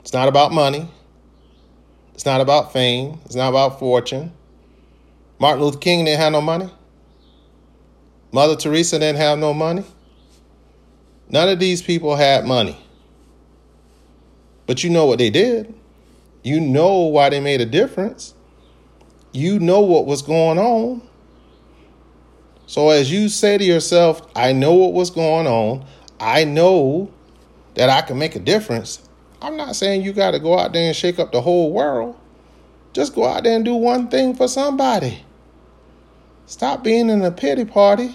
It's 0.00 0.12
not 0.12 0.28
about 0.28 0.52
money. 0.52 0.88
It's 2.14 2.26
not 2.26 2.40
about 2.40 2.72
fame. 2.72 3.20
It's 3.24 3.34
not 3.34 3.50
about 3.50 3.78
fortune. 3.78 4.32
Martin 5.38 5.62
Luther 5.62 5.78
King 5.78 6.04
didn't 6.04 6.20
have 6.20 6.32
no 6.32 6.40
money. 6.40 6.70
Mother 8.32 8.56
Teresa 8.56 8.98
didn't 8.98 9.18
have 9.18 9.38
no 9.38 9.54
money. 9.54 9.84
None 11.28 11.48
of 11.48 11.58
these 11.58 11.82
people 11.82 12.16
had 12.16 12.44
money. 12.44 12.76
But 14.66 14.84
you 14.84 14.90
know 14.90 15.06
what 15.06 15.18
they 15.18 15.30
did. 15.30 15.74
You 16.42 16.60
know 16.60 17.00
why 17.00 17.28
they 17.28 17.40
made 17.40 17.60
a 17.60 17.66
difference. 17.66 18.34
You 19.32 19.58
know 19.58 19.80
what 19.80 20.06
was 20.06 20.22
going 20.22 20.58
on. 20.58 21.02
So 22.66 22.90
as 22.90 23.10
you 23.10 23.28
say 23.28 23.58
to 23.58 23.64
yourself, 23.64 24.22
I 24.34 24.52
know 24.52 24.74
what 24.74 24.92
was 24.92 25.10
going 25.10 25.46
on. 25.46 25.84
I 26.20 26.44
know 26.44 27.10
that 27.74 27.90
I 27.90 28.00
can 28.02 28.18
make 28.18 28.36
a 28.36 28.40
difference. 28.40 29.08
I'm 29.42 29.56
not 29.56 29.76
saying 29.76 30.02
you 30.02 30.12
got 30.12 30.32
to 30.32 30.38
go 30.38 30.58
out 30.58 30.72
there 30.72 30.88
and 30.88 30.96
shake 30.96 31.18
up 31.18 31.32
the 31.32 31.40
whole 31.40 31.72
world. 31.72 32.18
Just 32.92 33.14
go 33.14 33.24
out 33.24 33.44
there 33.44 33.56
and 33.56 33.64
do 33.64 33.74
one 33.74 34.08
thing 34.08 34.34
for 34.34 34.48
somebody. 34.48 35.24
Stop 36.46 36.82
being 36.82 37.08
in 37.08 37.22
a 37.22 37.30
pity 37.30 37.64
party. 37.64 38.14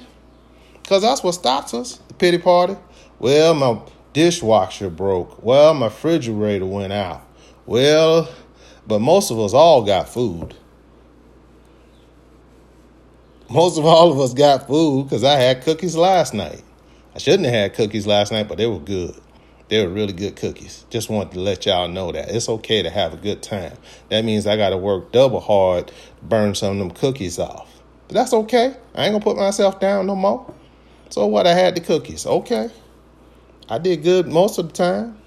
Because 0.81 1.01
that's 1.01 1.23
what 1.23 1.31
stops 1.31 1.73
us, 1.73 1.95
the 2.09 2.13
pity 2.13 2.37
party. 2.37 2.75
Well, 3.17 3.55
my 3.55 3.79
dishwasher 4.13 4.89
broke. 4.89 5.43
Well, 5.43 5.73
my 5.73 5.87
refrigerator 5.87 6.65
went 6.65 6.93
out. 6.93 7.25
Well, 7.65 8.29
but 8.85 8.99
most 8.99 9.31
of 9.31 9.39
us 9.39 9.53
all 9.53 9.83
got 9.83 10.07
food. 10.09 10.53
Most 13.49 13.77
of 13.79 13.85
all 13.85 14.11
of 14.11 14.19
us 14.19 14.33
got 14.33 14.67
food 14.67 15.05
because 15.05 15.23
I 15.23 15.35
had 15.39 15.63
cookies 15.63 15.95
last 15.95 16.33
night. 16.33 16.61
I 17.15 17.17
shouldn't 17.17 17.45
have 17.45 17.53
had 17.53 17.73
cookies 17.73 18.05
last 18.05 18.31
night, 18.31 18.47
but 18.47 18.57
they 18.57 18.67
were 18.67 18.79
good. 18.79 19.15
They 19.67 19.83
were 19.83 19.91
really 19.91 20.13
good 20.13 20.35
cookies. 20.35 20.85
Just 20.89 21.09
wanted 21.09 21.33
to 21.33 21.39
let 21.39 21.65
y'all 21.65 21.87
know 21.87 22.11
that 22.11 22.29
it's 22.29 22.47
okay 22.47 22.83
to 22.83 22.89
have 22.89 23.13
a 23.13 23.17
good 23.17 23.41
time. 23.41 23.77
That 24.09 24.23
means 24.23 24.45
I 24.45 24.57
got 24.57 24.69
to 24.69 24.77
work 24.77 25.11
double 25.11 25.39
hard 25.39 25.87
to 25.87 25.93
burn 26.21 26.53
some 26.53 26.73
of 26.73 26.77
them 26.77 26.91
cookies 26.91 27.39
off. 27.39 27.81
But 28.07 28.13
that's 28.15 28.33
okay. 28.33 28.75
I 28.93 29.05
ain't 29.05 29.13
gonna 29.13 29.23
put 29.23 29.37
myself 29.37 29.79
down 29.79 30.05
no 30.05 30.15
more. 30.15 30.53
So 31.09 31.25
what? 31.25 31.47
I 31.47 31.53
had 31.53 31.75
the 31.75 31.81
cookies. 31.81 32.25
Okay. 32.25 32.69
I 33.67 33.79
did 33.79 34.03
good 34.03 34.27
most 34.27 34.59
of 34.59 34.67
the 34.67 34.73
time. 34.73 35.17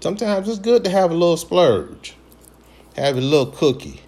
Sometimes 0.00 0.48
it's 0.48 0.58
good 0.58 0.84
to 0.84 0.90
have 0.90 1.10
a 1.10 1.14
little 1.14 1.36
splurge, 1.36 2.14
have 2.96 3.16
a 3.16 3.20
little 3.20 3.46
cookie. 3.52 4.02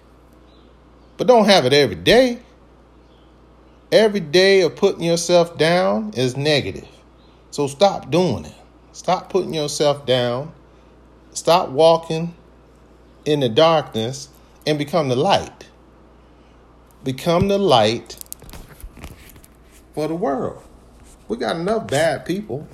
But 1.17 1.27
don't 1.27 1.45
have 1.45 1.65
it 1.65 1.73
every 1.73 1.95
day. 1.95 2.39
Every 3.91 4.19
day 4.19 4.61
of 4.61 4.75
putting 4.75 5.03
yourself 5.03 5.57
down 5.57 6.13
is 6.15 6.37
negative. 6.37 6.87
So 7.51 7.67
stop 7.67 8.11
doing 8.11 8.45
it. 8.45 8.55
Stop 8.91 9.29
putting 9.29 9.53
yourself 9.53 10.05
down. 10.05 10.53
Stop 11.31 11.69
walking 11.69 12.33
in 13.25 13.41
the 13.41 13.49
darkness 13.49 14.29
and 14.65 14.77
become 14.77 15.09
the 15.09 15.15
light. 15.15 15.67
Become 17.03 17.47
the 17.47 17.57
light 17.57 18.17
for 19.93 20.07
the 20.07 20.15
world. 20.15 20.63
We 21.27 21.37
got 21.37 21.55
enough 21.55 21.87
bad 21.87 22.25
people. 22.25 22.67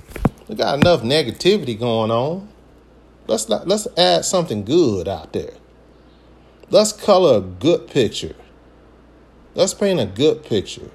We 0.48 0.54
got 0.54 0.78
enough 0.78 1.02
negativity 1.02 1.78
going 1.78 2.10
on. 2.10 2.48
Let's 3.26 3.48
not, 3.48 3.66
let's 3.66 3.88
add 3.96 4.24
something 4.24 4.64
good 4.64 5.08
out 5.08 5.32
there. 5.32 5.54
Let's 6.70 6.92
color 6.92 7.38
a 7.38 7.40
good 7.40 7.88
picture. 7.88 8.34
Let's 9.54 9.74
paint 9.74 10.00
a 10.00 10.06
good 10.06 10.44
picture. 10.44 10.90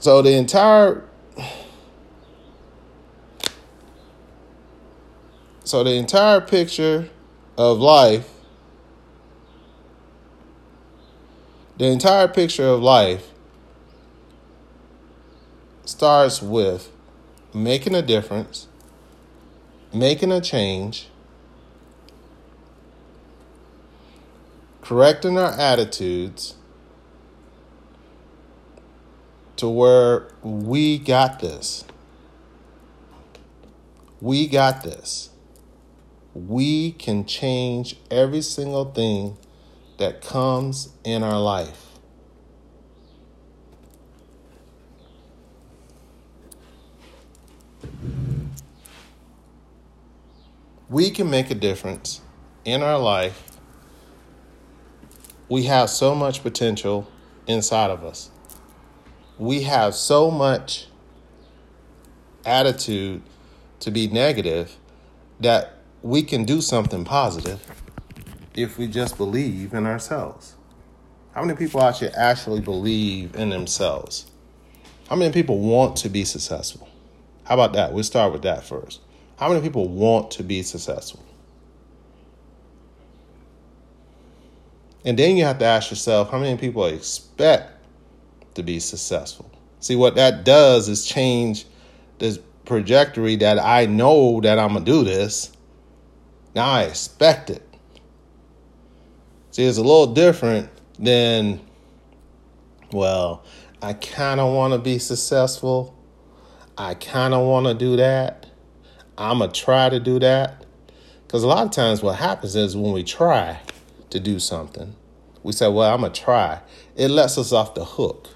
So 0.00 0.22
the 0.22 0.32
entire 0.32 1.07
so 5.64 5.84
the 5.84 5.92
entire 5.92 6.40
picture 6.40 7.08
of 7.56 7.78
life 7.78 8.28
the 11.78 11.86
entire 11.86 12.26
picture 12.26 12.66
of 12.66 12.82
life 12.82 13.30
starts 15.84 16.42
with 16.42 16.90
making 17.54 17.94
a 17.94 18.02
difference, 18.02 18.66
making 19.94 20.32
a 20.32 20.40
change, 20.40 21.08
correcting 24.82 25.38
our 25.38 25.52
attitudes 25.52 26.54
to 29.58 29.68
where 29.68 30.28
we 30.42 30.98
got 30.98 31.40
this. 31.40 31.84
We 34.20 34.48
got 34.48 34.82
this. 34.82 35.30
We 36.34 36.92
can 36.92 37.24
change 37.26 37.96
every 38.10 38.42
single 38.42 38.86
thing 38.86 39.36
that 39.98 40.20
comes 40.20 40.90
in 41.04 41.22
our 41.22 41.40
life. 41.40 41.88
we 50.88 51.10
can 51.10 51.28
make 51.28 51.50
a 51.50 51.54
difference 51.54 52.20
in 52.64 52.82
our 52.82 52.98
life. 52.98 53.58
We 55.48 55.64
have 55.64 55.90
so 55.90 56.14
much 56.14 56.42
potential 56.42 57.10
inside 57.46 57.90
of 57.90 58.04
us. 58.04 58.30
We 59.38 59.62
have 59.62 59.94
so 59.94 60.30
much 60.30 60.88
attitude 62.44 63.22
to 63.80 63.90
be 63.90 64.08
negative 64.08 64.76
that 65.40 65.74
we 66.02 66.22
can 66.22 66.44
do 66.44 66.60
something 66.60 67.04
positive 67.04 67.64
if 68.54 68.78
we 68.78 68.88
just 68.88 69.16
believe 69.16 69.72
in 69.74 69.86
ourselves. 69.86 70.54
How 71.32 71.42
many 71.42 71.56
people 71.56 71.80
actually 71.80 72.60
believe 72.60 73.36
in 73.36 73.50
themselves? 73.50 74.26
How 75.08 75.14
many 75.14 75.32
people 75.32 75.58
want 75.58 75.96
to 75.98 76.08
be 76.08 76.24
successful? 76.24 76.88
How 77.44 77.54
about 77.54 77.72
that? 77.74 77.92
We'll 77.92 78.02
start 78.02 78.32
with 78.32 78.42
that 78.42 78.64
first. 78.64 79.00
How 79.36 79.48
many 79.48 79.60
people 79.60 79.88
want 79.88 80.32
to 80.32 80.42
be 80.42 80.64
successful? 80.64 81.24
And 85.04 85.16
then 85.16 85.36
you 85.36 85.44
have 85.44 85.58
to 85.60 85.64
ask 85.64 85.90
yourself 85.90 86.30
how 86.30 86.38
many 86.38 86.58
people 86.58 86.84
expect 86.86 87.77
to 88.58 88.62
be 88.62 88.78
successful? 88.78 89.50
See, 89.80 89.96
what 89.96 90.16
that 90.16 90.44
does 90.44 90.88
is 90.88 91.06
change 91.06 91.64
this 92.18 92.38
trajectory 92.66 93.36
that 93.36 93.58
I 93.58 93.86
know 93.86 94.40
that 94.42 94.58
I'm 94.58 94.74
going 94.74 94.84
to 94.84 94.90
do 94.90 95.04
this. 95.04 95.52
Now 96.54 96.70
I 96.70 96.82
expect 96.82 97.50
it. 97.50 97.62
See, 99.52 99.64
it's 99.64 99.78
a 99.78 99.82
little 99.82 100.12
different 100.12 100.68
than, 100.98 101.60
well, 102.92 103.44
I 103.80 103.92
kind 103.94 104.40
of 104.40 104.52
want 104.52 104.74
to 104.74 104.78
be 104.78 104.98
successful. 104.98 105.96
I 106.76 106.94
kind 106.94 107.32
of 107.32 107.46
want 107.46 107.66
to 107.66 107.74
do 107.74 107.96
that. 107.96 108.46
I'm 109.16 109.38
going 109.38 109.50
to 109.50 109.60
try 109.60 109.88
to 109.88 109.98
do 109.98 110.18
that. 110.18 110.64
Because 111.26 111.42
a 111.42 111.46
lot 111.46 111.64
of 111.64 111.72
times 111.72 112.02
what 112.02 112.16
happens 112.16 112.56
is 112.56 112.76
when 112.76 112.92
we 112.92 113.04
try 113.04 113.60
to 114.10 114.20
do 114.20 114.38
something, 114.38 114.96
we 115.42 115.52
say, 115.52 115.68
well, 115.68 115.92
I'm 115.92 116.00
going 116.00 116.12
to 116.12 116.20
try. 116.20 116.60
It 116.96 117.08
lets 117.08 117.38
us 117.38 117.52
off 117.52 117.74
the 117.74 117.84
hook. 117.84 118.28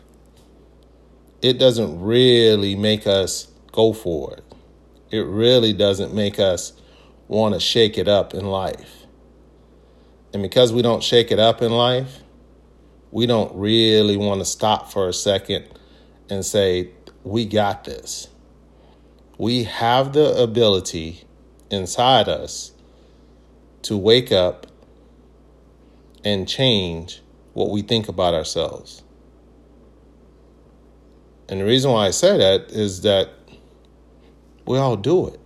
It 1.43 1.59
doesn't 1.59 2.01
really 2.01 2.77
make 2.77 3.07
us 3.07 3.49
go 3.73 3.93
for 3.93 4.35
it. 4.35 4.45
It 5.11 5.27
really 5.27 5.73
doesn't 5.73 6.15
make 6.15 6.39
us 6.39 6.73
want 7.27 7.55
to 7.55 7.61
shake 7.61 7.99
it 7.99 8.07
up 8.07 8.33
in 8.33 8.47
life. 8.47 9.07
And 10.33 10.43
because 10.43 10.73
we 10.73 10.83
don't 10.83 11.03
shake 11.03 11.31
it 11.31 11.39
up 11.39 11.61
in 11.61 11.73
life, 11.73 12.21
we 13.11 13.27
don't 13.27 13.55
really 13.55 14.17
want 14.17 14.41
to 14.41 14.45
stop 14.45 14.91
for 14.91 15.09
a 15.09 15.13
second 15.13 15.67
and 16.31 16.45
say, 16.45 16.91
we 17.25 17.45
got 17.45 17.85
this. 17.85 18.29
We 19.37 19.65
have 19.65 20.13
the 20.13 20.41
ability 20.41 21.25
inside 21.71 22.29
us 22.29 22.73
to 23.83 23.97
wake 23.97 24.31
up 24.31 24.67
and 26.25 26.49
change 26.49 27.21
what 27.53 27.71
we 27.71 27.83
think 27.83 28.09
about 28.09 28.33
ourselves. 28.33 29.02
And 31.49 31.61
the 31.61 31.65
reason 31.65 31.91
why 31.91 32.07
I 32.07 32.11
say 32.11 32.39
that 32.39 32.71
is 32.71 33.03
that 33.03 33.31
we 34.67 34.79
all 34.79 34.97
do 34.97 35.29
it. 35.29 35.41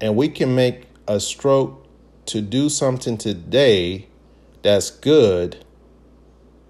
And 0.00 0.16
we 0.16 0.28
can 0.28 0.54
make 0.54 0.88
a 1.06 1.20
stroke 1.20 1.86
to 2.26 2.40
do 2.40 2.68
something 2.68 3.16
today 3.18 4.08
that's 4.62 4.90
good 4.90 5.64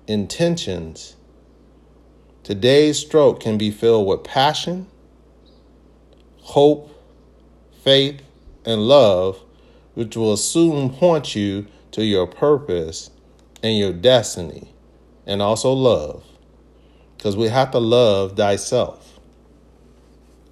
intentions. 0.07 1.17
Today's 2.43 2.99
stroke 2.99 3.41
can 3.41 3.57
be 3.57 3.71
filled 3.71 4.07
with 4.07 4.25
passion, 4.25 4.87
hope, 6.41 6.91
faith, 7.83 8.21
and 8.67 8.87
love, 8.87 9.41
which 9.95 10.17
will 10.17 10.37
soon 10.37 10.91
point 10.91 11.35
you 11.35 11.67
to 11.93 12.05
your 12.05 12.27
purpose 12.27 13.11
and 13.63 13.79
your 13.79 13.93
destiny, 13.93 14.75
and 15.27 15.41
also 15.41 15.73
love. 15.73 16.25
Because 17.25 17.39
we 17.39 17.49
have 17.49 17.71
to 17.71 17.79
love 17.79 18.37
thyself. 18.37 19.19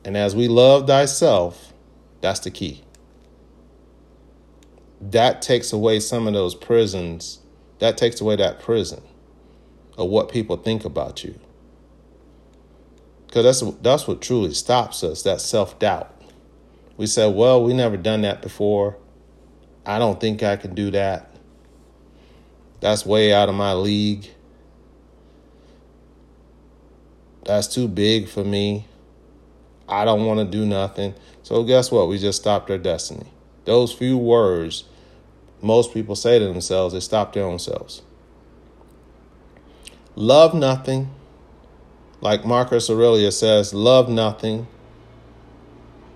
And 0.06 0.16
as 0.16 0.34
we 0.34 0.48
love 0.48 0.86
thyself, 0.86 1.74
that's 2.22 2.40
the 2.40 2.50
key. 2.50 2.82
That 4.98 5.42
takes 5.42 5.74
away 5.74 6.00
some 6.00 6.26
of 6.26 6.32
those 6.32 6.54
prisons. 6.54 7.40
That 7.80 7.98
takes 7.98 8.22
away 8.22 8.36
that 8.36 8.60
prison 8.60 9.02
of 9.98 10.08
what 10.08 10.30
people 10.30 10.56
think 10.56 10.86
about 10.86 11.22
you. 11.22 11.38
Because 13.26 13.60
that's, 13.60 13.76
that's 13.82 14.08
what 14.08 14.22
truly 14.22 14.54
stops 14.54 15.04
us 15.04 15.24
that 15.24 15.42
self 15.42 15.78
doubt. 15.78 16.22
We 16.96 17.06
said, 17.06 17.34
well, 17.34 17.62
we 17.62 17.74
never 17.74 17.98
done 17.98 18.22
that 18.22 18.40
before. 18.40 18.96
I 19.84 19.98
don't 19.98 20.18
think 20.18 20.42
I 20.42 20.56
can 20.56 20.74
do 20.74 20.90
that. 20.92 21.36
That's 22.80 23.04
way 23.04 23.30
out 23.30 23.50
of 23.50 23.54
my 23.54 23.74
league. 23.74 24.30
That's 27.44 27.66
too 27.66 27.88
big 27.88 28.28
for 28.28 28.44
me. 28.44 28.86
I 29.88 30.04
don't 30.04 30.24
want 30.24 30.40
to 30.40 30.46
do 30.46 30.64
nothing. 30.64 31.14
So, 31.42 31.64
guess 31.64 31.90
what? 31.90 32.08
We 32.08 32.18
just 32.18 32.40
stopped 32.40 32.70
our 32.70 32.78
destiny. 32.78 33.26
Those 33.64 33.92
few 33.92 34.16
words 34.16 34.84
most 35.60 35.94
people 35.94 36.16
say 36.16 36.38
to 36.38 36.46
themselves, 36.46 36.92
they 36.92 37.00
stop 37.00 37.32
their 37.32 37.44
own 37.44 37.58
selves. 37.58 38.02
Love 40.16 40.54
nothing. 40.54 41.10
Like 42.20 42.44
Marcus 42.44 42.90
Aurelius 42.90 43.38
says, 43.38 43.72
love 43.72 44.08
nothing 44.08 44.66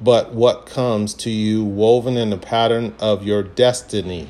but 0.01 0.33
what 0.33 0.67
comes 0.67 1.15
to 1.15 1.31
you 1.31 1.65
woven 1.65 2.17
in 2.17 2.31
the 2.31 2.37
pattern 2.37 2.95
of 3.01 3.25
your 3.25 3.43
destiny. 3.43 4.29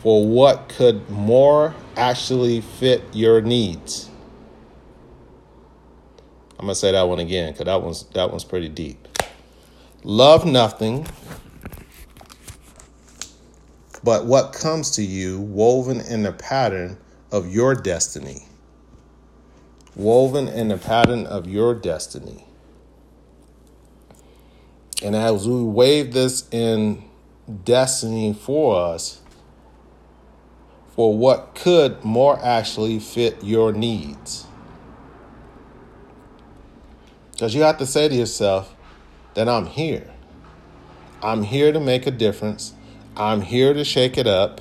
For 0.00 0.26
what 0.26 0.68
could 0.68 1.08
more 1.10 1.74
actually 1.96 2.60
fit 2.60 3.02
your 3.12 3.40
needs? 3.40 4.07
I'm 6.58 6.64
gonna 6.64 6.74
say 6.74 6.92
that 6.92 7.08
one 7.08 7.20
again 7.20 7.52
because 7.52 7.66
that 7.66 7.82
one's 7.82 8.04
that 8.14 8.30
one's 8.30 8.44
pretty 8.44 8.68
deep. 8.68 9.06
Love 10.02 10.44
nothing 10.44 11.06
but 14.02 14.26
what 14.26 14.52
comes 14.52 14.92
to 14.92 15.02
you 15.02 15.40
woven 15.40 16.00
in 16.00 16.22
the 16.22 16.32
pattern 16.32 16.98
of 17.30 17.52
your 17.52 17.74
destiny. 17.74 18.46
Woven 19.94 20.48
in 20.48 20.68
the 20.68 20.78
pattern 20.78 21.26
of 21.26 21.46
your 21.46 21.74
destiny. 21.74 22.44
And 25.04 25.14
as 25.14 25.46
we 25.46 25.62
wave 25.62 26.12
this 26.12 26.48
in 26.50 27.04
destiny 27.64 28.32
for 28.32 28.80
us, 28.80 29.20
for 30.94 31.16
what 31.16 31.54
could 31.54 32.02
more 32.02 32.42
actually 32.44 32.98
fit 32.98 33.44
your 33.44 33.72
needs. 33.72 34.47
Because 37.38 37.54
you 37.54 37.62
have 37.62 37.78
to 37.78 37.86
say 37.86 38.08
to 38.08 38.14
yourself 38.16 38.74
that 39.34 39.48
I'm 39.48 39.66
here. 39.66 40.10
I'm 41.22 41.44
here 41.44 41.70
to 41.70 41.78
make 41.78 42.04
a 42.04 42.10
difference. 42.10 42.74
I'm 43.16 43.42
here 43.42 43.72
to 43.72 43.84
shake 43.84 44.18
it 44.18 44.26
up. 44.26 44.60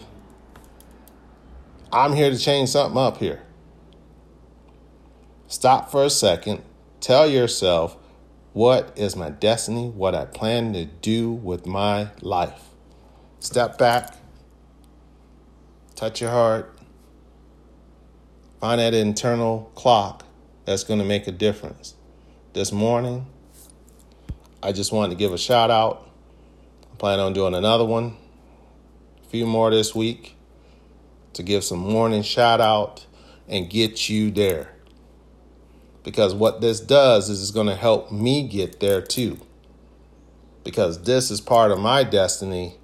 I'm 1.91 2.13
here 2.13 2.29
to 2.29 2.37
change 2.37 2.69
something 2.69 3.01
up 3.01 3.17
here. 3.17 3.41
Stop 5.47 5.89
for 5.89 6.03
a 6.03 6.09
second. 6.11 6.61
Tell 6.99 7.27
yourself 7.27 7.97
what 8.53 8.93
is 8.95 9.15
my 9.15 9.31
destiny, 9.31 9.89
what 9.89 10.13
I 10.13 10.25
plan 10.25 10.73
to 10.73 10.85
do 10.85 11.31
with 11.31 11.65
my 11.65 12.09
life. 12.21 12.61
Step 13.39 13.79
back, 13.79 14.17
touch 15.95 16.21
your 16.21 16.29
heart, 16.29 16.77
find 18.61 18.79
that 18.79 18.93
internal 18.93 19.71
clock 19.73 20.27
that's 20.65 20.83
going 20.83 20.99
to 20.99 21.05
make 21.05 21.25
a 21.25 21.31
difference 21.31 21.96
this 22.57 22.71
morning. 22.71 23.23
I 24.63 24.71
just 24.71 24.91
wanted 24.91 25.11
to 25.11 25.15
give 25.15 25.31
a 25.31 25.37
shout 25.37 25.69
out. 25.69 26.09
I 26.91 26.95
plan 26.95 27.19
on 27.19 27.33
doing 27.33 27.53
another 27.53 27.85
one, 27.85 28.17
a 29.23 29.29
few 29.29 29.45
more 29.45 29.69
this 29.69 29.93
week 29.93 30.35
to 31.33 31.43
give 31.43 31.63
some 31.63 31.77
morning 31.77 32.23
shout 32.23 32.59
out 32.59 33.05
and 33.47 33.69
get 33.69 34.09
you 34.09 34.31
there. 34.31 34.73
Because 36.03 36.33
what 36.33 36.59
this 36.59 36.79
does 36.79 37.29
is 37.29 37.43
it's 37.43 37.51
going 37.51 37.67
to 37.67 37.75
help 37.75 38.11
me 38.11 38.47
get 38.47 38.79
there 38.79 39.03
too. 39.03 39.37
Because 40.63 41.03
this 41.03 41.29
is 41.29 41.39
part 41.39 41.71
of 41.71 41.77
my 41.77 42.03
destiny 42.03 42.77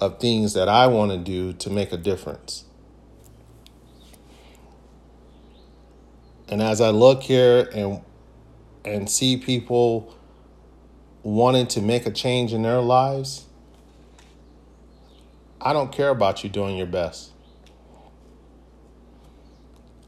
of 0.00 0.18
things 0.18 0.54
that 0.54 0.68
I 0.68 0.88
want 0.88 1.12
to 1.12 1.18
do 1.18 1.52
to 1.52 1.70
make 1.70 1.92
a 1.92 1.96
difference. 1.96 2.64
And 6.48 6.60
as 6.60 6.80
I 6.80 6.90
look 6.90 7.22
here 7.22 7.70
and 7.72 8.02
and 8.84 9.08
see 9.10 9.36
people 9.36 10.14
wanting 11.22 11.66
to 11.66 11.80
make 11.82 12.06
a 12.06 12.10
change 12.10 12.52
in 12.52 12.62
their 12.62 12.80
lives, 12.80 13.46
I 15.60 15.72
don't 15.72 15.92
care 15.92 16.08
about 16.08 16.42
you 16.42 16.50
doing 16.50 16.76
your 16.76 16.86
best. 16.86 17.32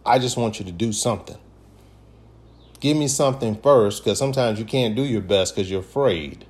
I 0.05 0.19
just 0.19 0.37
want 0.37 0.59
you 0.59 0.65
to 0.65 0.73
do 0.73 0.93
something. 0.93 1.37
Give 2.81 2.97
me 2.97 3.07
something 3.07 3.61
first, 3.61 4.03
because 4.03 4.19
sometimes 4.19 4.59
you 4.59 4.65
can't 4.65 4.97
do 4.97 5.03
your 5.03 5.21
best 5.21 5.55
because 5.55 5.71
you're 5.71 5.81
afraid. 5.81 6.47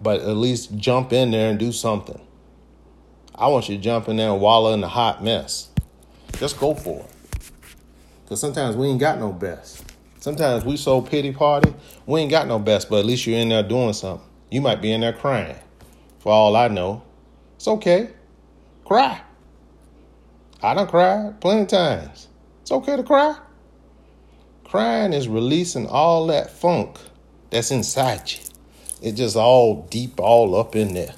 But 0.00 0.20
at 0.20 0.36
least 0.36 0.76
jump 0.76 1.12
in 1.12 1.30
there 1.30 1.50
and 1.50 1.58
do 1.58 1.72
something. 1.72 2.20
I 3.34 3.48
want 3.48 3.68
you 3.68 3.76
to 3.76 3.82
jump 3.82 4.08
in 4.08 4.16
there 4.16 4.30
and 4.30 4.40
wallow 4.40 4.72
in 4.74 4.82
the 4.82 4.88
hot 4.88 5.24
mess. 5.24 5.70
Just 6.34 6.60
go 6.60 6.74
for 6.74 7.00
it. 7.00 7.50
Because 8.22 8.40
sometimes 8.40 8.76
we 8.76 8.88
ain't 8.88 9.00
got 9.00 9.18
no 9.18 9.32
best. 9.32 9.85
Sometimes 10.26 10.64
we 10.64 10.76
so 10.76 11.00
pity 11.02 11.30
party, 11.30 11.72
we 12.04 12.18
ain't 12.18 12.32
got 12.32 12.48
no 12.48 12.58
best, 12.58 12.90
but 12.90 12.98
at 12.98 13.06
least 13.06 13.28
you're 13.28 13.38
in 13.38 13.48
there 13.48 13.62
doing 13.62 13.92
something. 13.92 14.26
You 14.50 14.60
might 14.60 14.82
be 14.82 14.90
in 14.90 15.02
there 15.02 15.12
crying. 15.12 15.54
For 16.18 16.32
all 16.32 16.56
I 16.56 16.66
know. 16.66 17.04
It's 17.54 17.68
okay. 17.68 18.10
Cry. 18.84 19.20
I 20.60 20.74
done 20.74 20.88
cried 20.88 21.40
plenty 21.40 21.66
times. 21.66 22.26
It's 22.62 22.72
okay 22.72 22.96
to 22.96 23.04
cry. 23.04 23.38
Crying 24.64 25.12
is 25.12 25.28
releasing 25.28 25.86
all 25.86 26.26
that 26.26 26.50
funk 26.50 26.98
that's 27.50 27.70
inside 27.70 28.32
you. 28.32 28.40
It 29.00 29.12
just 29.12 29.36
all 29.36 29.86
deep, 29.90 30.18
all 30.18 30.56
up 30.56 30.74
in 30.74 30.94
there. 30.94 31.14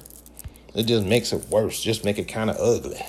It 0.75 0.83
just 0.83 1.07
makes 1.07 1.33
it 1.33 1.47
worse, 1.49 1.81
just 1.81 2.05
make 2.05 2.19
it 2.19 2.27
kind 2.27 2.51
of 2.51 2.57
ugly. 2.57 3.01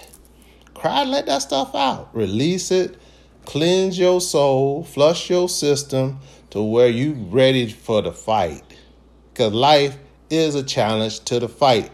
Cry, 0.73 1.05
let 1.05 1.27
that 1.27 1.43
stuff 1.43 1.75
out. 1.75 2.09
Release 2.15 2.71
it 2.71 2.97
cleanse 3.51 3.99
your 3.99 4.21
soul, 4.21 4.85
flush 4.85 5.29
your 5.29 5.49
system 5.49 6.21
to 6.51 6.63
where 6.63 6.87
you 6.87 7.15
ready 7.15 7.69
for 7.69 8.01
the 8.01 8.13
fight. 8.13 8.63
Because 9.33 9.53
life 9.53 9.99
is 10.31 10.55
a 10.55 10.63
challenge 10.63 11.19
to 11.25 11.41
the 11.41 11.49
fight. 11.49 11.91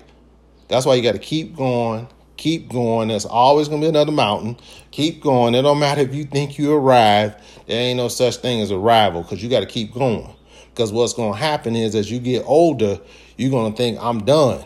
That's 0.68 0.84
why 0.84 0.96
you 0.96 1.02
got 1.02 1.12
to 1.12 1.18
keep 1.18 1.56
going, 1.56 2.08
keep 2.36 2.68
going. 2.68 3.08
There's 3.08 3.24
always 3.24 3.68
going 3.68 3.80
to 3.80 3.86
be 3.86 3.88
another 3.88 4.12
mountain. 4.12 4.58
Keep 4.90 5.22
going. 5.22 5.54
It 5.54 5.62
don't 5.62 5.78
matter 5.78 6.02
if 6.02 6.14
you 6.14 6.24
think 6.24 6.58
you 6.58 6.74
arrived. 6.74 7.40
There 7.66 7.80
ain't 7.80 7.96
no 7.96 8.08
such 8.08 8.36
thing 8.36 8.60
as 8.60 8.70
arrival 8.70 9.22
because 9.22 9.42
you 9.42 9.48
got 9.48 9.60
to 9.60 9.66
keep 9.66 9.94
going. 9.94 10.30
Because 10.74 10.92
what's 10.92 11.14
going 11.14 11.32
to 11.32 11.38
happen 11.38 11.74
is 11.74 11.94
as 11.94 12.10
you 12.10 12.18
get 12.18 12.44
older, 12.44 13.00
you're 13.38 13.50
going 13.50 13.72
to 13.72 13.76
think, 13.78 13.98
I'm 14.02 14.26
done. 14.26 14.62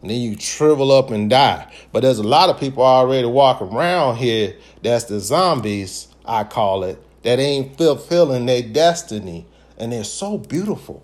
And 0.00 0.10
then 0.10 0.18
you 0.18 0.38
shrivel 0.40 0.92
up 0.92 1.10
and 1.10 1.28
die. 1.28 1.70
But 1.92 2.00
there's 2.00 2.18
a 2.18 2.26
lot 2.26 2.48
of 2.48 2.58
people 2.58 2.82
already 2.82 3.26
walking 3.26 3.68
around 3.68 4.16
here 4.16 4.56
that's 4.82 5.04
the 5.04 5.20
zombies 5.20 6.08
I 6.24 6.44
call 6.44 6.84
it, 6.84 7.02
that 7.22 7.38
ain't 7.38 7.76
fulfilling 7.78 8.46
their 8.46 8.62
destiny. 8.62 9.46
And 9.78 9.92
they're 9.92 10.04
so 10.04 10.38
beautiful 10.38 11.02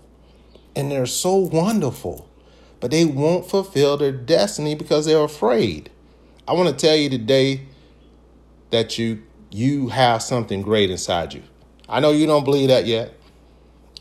and 0.76 0.90
they're 0.90 1.06
so 1.06 1.36
wonderful. 1.36 2.28
but 2.80 2.90
they 2.90 3.04
won't 3.04 3.48
fulfill 3.48 3.96
their 3.96 4.12
destiny 4.12 4.74
because 4.74 5.06
they're 5.06 5.24
afraid. 5.24 5.90
I 6.46 6.52
want 6.52 6.68
to 6.68 6.76
tell 6.86 6.96
you 6.96 7.10
today 7.10 7.62
that 8.70 8.98
you 8.98 9.22
you 9.50 9.88
have 9.88 10.22
something 10.22 10.62
great 10.62 10.90
inside 10.90 11.34
you. 11.34 11.42
I 11.88 12.00
know 12.00 12.10
you 12.12 12.26
don't 12.26 12.44
believe 12.44 12.68
that 12.68 12.86
yet. 12.86 13.14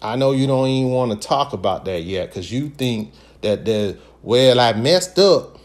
I 0.02 0.16
know 0.18 0.32
you 0.34 0.48
don't 0.48 0.68
even 0.68 0.92
want 0.92 1.12
to 1.20 1.28
talk 1.28 1.54
about 1.54 1.86
that 1.86 2.04
yet 2.04 2.30
because 2.30 2.52
you 2.52 2.70
think 2.70 3.14
that 3.42 3.66
the 3.66 3.98
well, 4.24 4.60
I 4.60 4.74
messed 4.74 5.20
up 5.20 5.58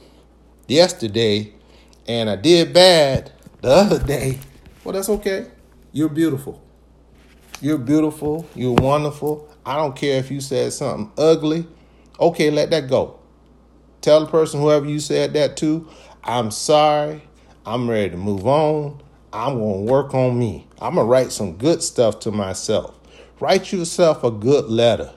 yesterday 0.68 1.52
and 2.08 2.30
I 2.30 2.36
did 2.36 2.72
bad 2.72 3.32
the 3.60 3.70
other 3.70 3.98
day. 3.98 4.38
Well, 4.84 4.92
that's 4.92 5.08
okay. 5.08 5.46
You're 5.92 6.08
beautiful. 6.08 6.62
You're 7.60 7.78
beautiful. 7.78 8.46
You're 8.54 8.74
wonderful. 8.74 9.48
I 9.64 9.76
don't 9.76 9.94
care 9.94 10.18
if 10.18 10.30
you 10.30 10.40
said 10.40 10.72
something 10.72 11.12
ugly. 11.16 11.66
Okay, 12.18 12.50
let 12.50 12.70
that 12.70 12.88
go. 12.88 13.20
Tell 14.00 14.20
the 14.20 14.26
person, 14.26 14.60
whoever 14.60 14.86
you 14.86 14.98
said 14.98 15.32
that 15.34 15.56
to, 15.58 15.88
I'm 16.24 16.50
sorry. 16.50 17.22
I'm 17.64 17.88
ready 17.88 18.10
to 18.10 18.16
move 18.16 18.46
on. 18.46 19.00
I'm 19.32 19.58
going 19.58 19.86
to 19.86 19.92
work 19.92 20.14
on 20.14 20.36
me. 20.36 20.66
I'm 20.80 20.96
going 20.96 21.06
to 21.06 21.10
write 21.10 21.30
some 21.30 21.56
good 21.56 21.82
stuff 21.82 22.18
to 22.20 22.32
myself. 22.32 22.98
Write 23.38 23.72
yourself 23.72 24.24
a 24.24 24.30
good 24.32 24.64
letter. 24.64 25.12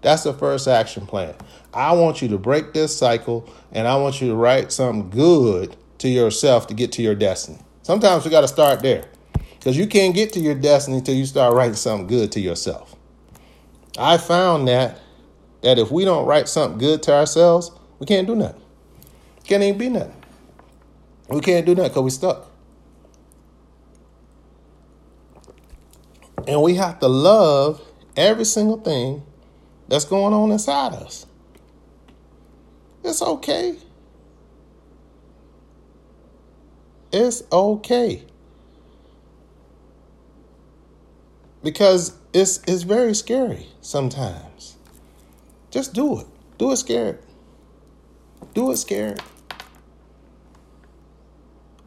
That's 0.00 0.22
the 0.22 0.32
first 0.32 0.66
action 0.68 1.06
plan. 1.06 1.34
I 1.74 1.92
want 1.92 2.22
you 2.22 2.28
to 2.28 2.38
break 2.38 2.72
this 2.72 2.96
cycle 2.96 3.48
and 3.72 3.86
I 3.86 3.96
want 3.96 4.22
you 4.22 4.28
to 4.28 4.34
write 4.34 4.72
something 4.72 5.10
good 5.10 5.76
to 5.98 6.08
yourself 6.08 6.66
to 6.68 6.74
get 6.74 6.92
to 6.92 7.02
your 7.02 7.14
destiny. 7.14 7.58
Sometimes 7.86 8.24
we 8.24 8.32
got 8.32 8.40
to 8.40 8.48
start 8.48 8.82
there 8.82 9.04
because 9.60 9.76
you 9.76 9.86
can't 9.86 10.12
get 10.12 10.32
to 10.32 10.40
your 10.40 10.56
destiny 10.56 10.96
until 10.96 11.14
you 11.14 11.24
start 11.24 11.54
writing 11.54 11.76
something 11.76 12.08
good 12.08 12.32
to 12.32 12.40
yourself. 12.40 12.96
I 13.96 14.18
found 14.18 14.66
that 14.66 14.98
that 15.62 15.78
if 15.78 15.92
we 15.92 16.04
don't 16.04 16.26
write 16.26 16.48
something 16.48 16.78
good 16.78 17.00
to 17.04 17.14
ourselves, 17.14 17.70
we 18.00 18.06
can't 18.06 18.26
do 18.26 18.34
nothing. 18.34 18.60
Can't 19.44 19.62
even 19.62 19.78
be 19.78 19.88
nothing. 19.88 20.20
We 21.28 21.40
can't 21.40 21.64
do 21.64 21.76
nothing 21.76 21.90
because 21.90 22.02
we're 22.02 22.10
stuck. 22.10 22.50
And 26.48 26.60
we 26.62 26.74
have 26.74 26.98
to 26.98 27.06
love 27.06 27.80
every 28.16 28.46
single 28.46 28.80
thing 28.80 29.22
that's 29.86 30.04
going 30.04 30.34
on 30.34 30.50
inside 30.50 30.92
us. 30.92 31.24
It's 33.04 33.22
okay. 33.22 33.76
It's 37.16 37.42
okay. 37.50 38.22
Because 41.62 42.14
it's 42.34 42.58
it's 42.68 42.82
very 42.82 43.14
scary 43.14 43.68
sometimes. 43.80 44.76
Just 45.70 45.94
do 45.94 46.20
it. 46.20 46.26
Do 46.58 46.72
it 46.72 46.76
scared. 46.76 47.22
Do 48.52 48.70
it 48.70 48.76
scared. 48.76 49.22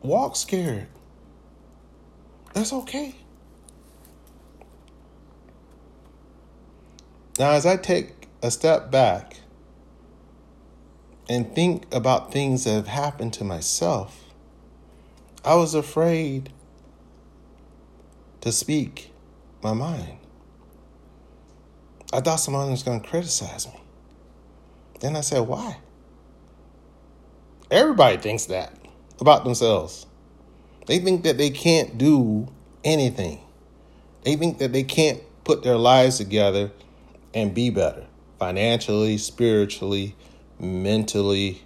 Walk 0.02 0.36
scared. 0.36 0.88
That's 2.56 2.74
okay. 2.74 3.14
Now, 7.38 7.52
as 7.52 7.68
I 7.68 7.78
take 7.78 8.28
a 8.42 8.50
step 8.50 8.90
back 8.90 9.42
and 11.30 11.54
think 11.54 11.86
about 11.94 12.32
things 12.32 12.64
that 12.64 12.74
have 12.74 12.88
happened 12.88 13.34
to 13.34 13.44
myself, 13.44 14.29
I 15.44 15.56
was 15.56 15.74
afraid 15.74 16.52
to 18.42 18.52
speak 18.52 19.12
my 19.64 19.74
mind. 19.74 20.18
I 22.12 22.22
thought 22.22 22.38
someone 22.38 22.72
was 22.72 22.84
going 22.84 23.02
to 23.02 23.08
criticize 23.08 23.68
me. 23.68 23.80
Then 25.00 25.16
I 25.16 25.22
said, 25.22 25.42
why? 25.42 25.78
Everybody 27.72 28.18
thinks 28.18 28.46
that 28.48 28.74
about 29.22 29.44
themselves. 29.44 30.06
They 30.88 31.00
think 31.00 31.24
that 31.24 31.38
they 31.38 31.52
can't 31.52 31.98
do 31.98 32.48
anything. 32.84 33.40
They 34.24 34.36
think 34.36 34.58
that 34.58 34.74
they 34.74 34.84
can't 34.84 35.22
put 35.44 35.64
their 35.64 35.78
lives 35.78 36.18
together 36.18 36.72
and 37.34 37.54
be 37.54 37.70
better 37.70 38.06
financially, 38.40 39.18
spiritually, 39.18 40.16
mentally. 40.60 41.62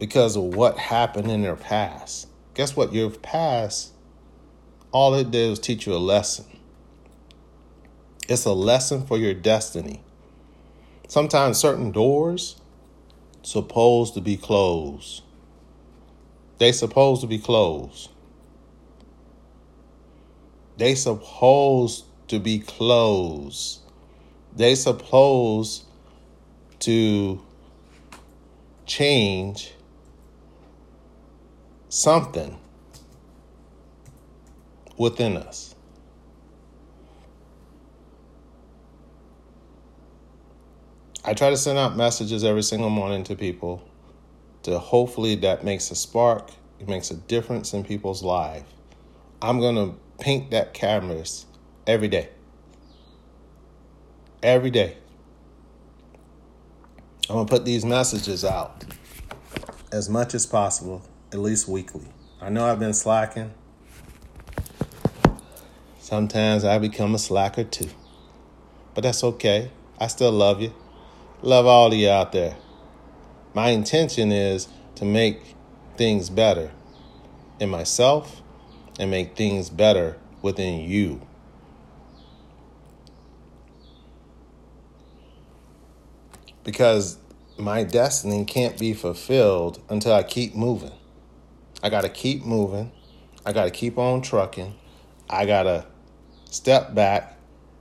Because 0.00 0.34
of 0.34 0.42
what 0.42 0.76
happened 0.78 1.30
in 1.30 1.42
their 1.42 1.54
past. 1.54 2.26
Guess 2.54 2.74
what? 2.74 2.92
Your 2.92 3.10
past, 3.10 3.92
all 4.90 5.14
it 5.14 5.30
did 5.30 5.50
was 5.50 5.60
teach 5.60 5.86
you 5.86 5.94
a 5.94 5.98
lesson. 5.98 6.46
It's 8.28 8.44
a 8.44 8.52
lesson 8.52 9.06
for 9.06 9.18
your 9.18 9.34
destiny. 9.34 10.02
Sometimes 11.06 11.58
certain 11.58 11.92
doors 11.92 12.56
supposed 13.42 14.14
to 14.14 14.20
be 14.20 14.36
closed. 14.36 15.22
They 16.58 16.72
supposed 16.72 17.20
to 17.20 17.26
be 17.26 17.38
closed. 17.38 18.10
They 20.76 20.94
supposed 20.94 22.04
to 22.28 22.38
be 22.38 22.58
closed. 22.58 23.80
They 24.56 24.74
supposed 24.74 25.84
to 26.80 27.42
change 28.86 29.74
something 31.90 32.56
within 34.96 35.36
us. 35.36 35.74
I 41.24 41.34
try 41.34 41.50
to 41.50 41.56
send 41.56 41.78
out 41.78 41.96
messages 41.96 42.44
every 42.44 42.62
single 42.62 42.90
morning 42.90 43.24
to 43.24 43.36
people 43.36 43.86
to 44.62 44.78
hopefully 44.78 45.34
that 45.36 45.64
makes 45.64 45.90
a 45.90 45.94
spark, 45.94 46.50
it 46.78 46.88
makes 46.88 47.10
a 47.10 47.16
difference 47.16 47.74
in 47.74 47.84
people's 47.84 48.22
life. 48.22 48.64
I'm 49.42 49.58
going 49.58 49.74
to 49.74 49.96
paint 50.18 50.50
that 50.52 50.74
canvas 50.74 51.46
every 51.86 52.08
day. 52.08 52.28
Every 54.42 54.70
day. 54.70 54.96
I'm 57.28 57.36
going 57.36 57.46
to 57.46 57.50
put 57.50 57.64
these 57.64 57.84
messages 57.84 58.44
out 58.44 58.84
as 59.92 60.08
much 60.08 60.34
as 60.34 60.46
possible, 60.46 61.02
at 61.32 61.38
least 61.38 61.68
weekly. 61.68 62.06
I 62.40 62.48
know 62.48 62.64
I've 62.66 62.78
been 62.78 62.94
slacking. 62.94 63.52
Sometimes 65.98 66.64
I 66.64 66.78
become 66.78 67.14
a 67.14 67.18
slacker 67.18 67.64
too. 67.64 67.90
But 68.94 69.02
that's 69.02 69.22
okay. 69.22 69.70
I 69.98 70.08
still 70.08 70.32
love 70.32 70.60
you. 70.60 70.74
Love 71.42 71.66
all 71.66 71.88
of 71.88 71.94
you 71.94 72.08
out 72.08 72.32
there. 72.32 72.56
My 73.54 73.68
intention 73.68 74.32
is 74.32 74.68
to 74.96 75.04
make 75.04 75.40
things 75.96 76.30
better 76.30 76.70
in 77.60 77.68
myself 77.68 78.42
and 78.98 79.10
make 79.10 79.36
things 79.36 79.70
better 79.70 80.18
within 80.42 80.80
you. 80.80 81.20
Because 86.64 87.18
my 87.56 87.84
destiny 87.84 88.44
can't 88.44 88.78
be 88.78 88.94
fulfilled 88.94 89.80
until 89.88 90.14
I 90.14 90.22
keep 90.22 90.54
moving. 90.54 90.92
I 91.82 91.88
got 91.88 92.02
to 92.02 92.08
keep 92.08 92.44
moving. 92.44 92.92
I 93.44 93.52
got 93.52 93.64
to 93.64 93.70
keep 93.70 93.96
on 93.96 94.20
trucking. 94.20 94.74
I 95.28 95.46
got 95.46 95.62
to 95.62 95.86
step 96.50 96.94
back 96.94 97.38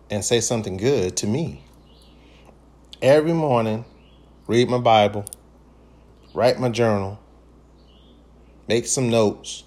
and 0.10 0.24
say 0.24 0.39
something 0.39 0.78
good 0.78 1.18
to 1.18 1.28
me. 1.28 1.64
Every 3.02 3.34
morning, 3.34 3.86
read 4.47 4.70
my 4.70 4.78
Bible, 4.78 5.26
write 6.34 6.60
my 6.60 6.70
journal, 6.70 7.20
make 8.68 8.88
some 8.88 9.10
notes, 9.10 9.64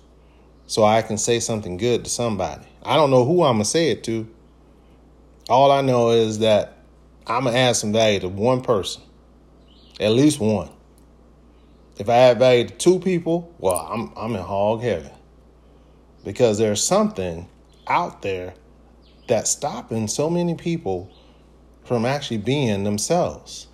so 0.67 0.85
I 0.85 1.03
can 1.03 1.19
say 1.19 1.41
something 1.41 1.77
good 1.77 2.05
to 2.05 2.11
somebody. 2.11 2.67
I 2.83 2.97
don't 2.97 3.11
know 3.11 3.25
who 3.25 3.43
I'm 3.43 3.57
going 3.57 3.65
to 3.65 3.69
say 3.69 3.91
it 3.91 4.05
to. 4.05 4.29
All 5.49 5.71
I 5.71 5.83
know 5.83 6.11
is 6.11 6.39
that 6.39 6.79
I'm 7.27 7.45
going 7.45 7.55
to 7.55 7.61
add 7.61 7.77
some 7.77 7.93
value 7.93 8.21
to 8.21 8.29
one 8.29 8.63
person, 8.63 9.03
at 10.01 10.13
least 10.13 10.41
one. 10.41 10.71
If 11.99 12.09
I 12.09 12.15
add 12.15 12.39
value 12.39 12.67
to 12.69 12.75
two 12.75 12.99
people, 12.99 13.55
well, 13.59 13.77
I'm, 13.91 14.13
I'm 14.17 14.35
in 14.35 14.43
hog 14.43 14.83
heaven. 14.83 15.11
Because 16.25 16.59
there's 16.59 16.83
something 16.83 17.49
out 17.87 18.23
there 18.23 18.55
that's 19.29 19.51
stopping 19.51 20.09
so 20.09 20.31
many 20.31 20.55
people 20.55 21.11
from 21.85 22.05
actually 22.05 22.39
being 22.39 22.85
themselves. 22.85 23.67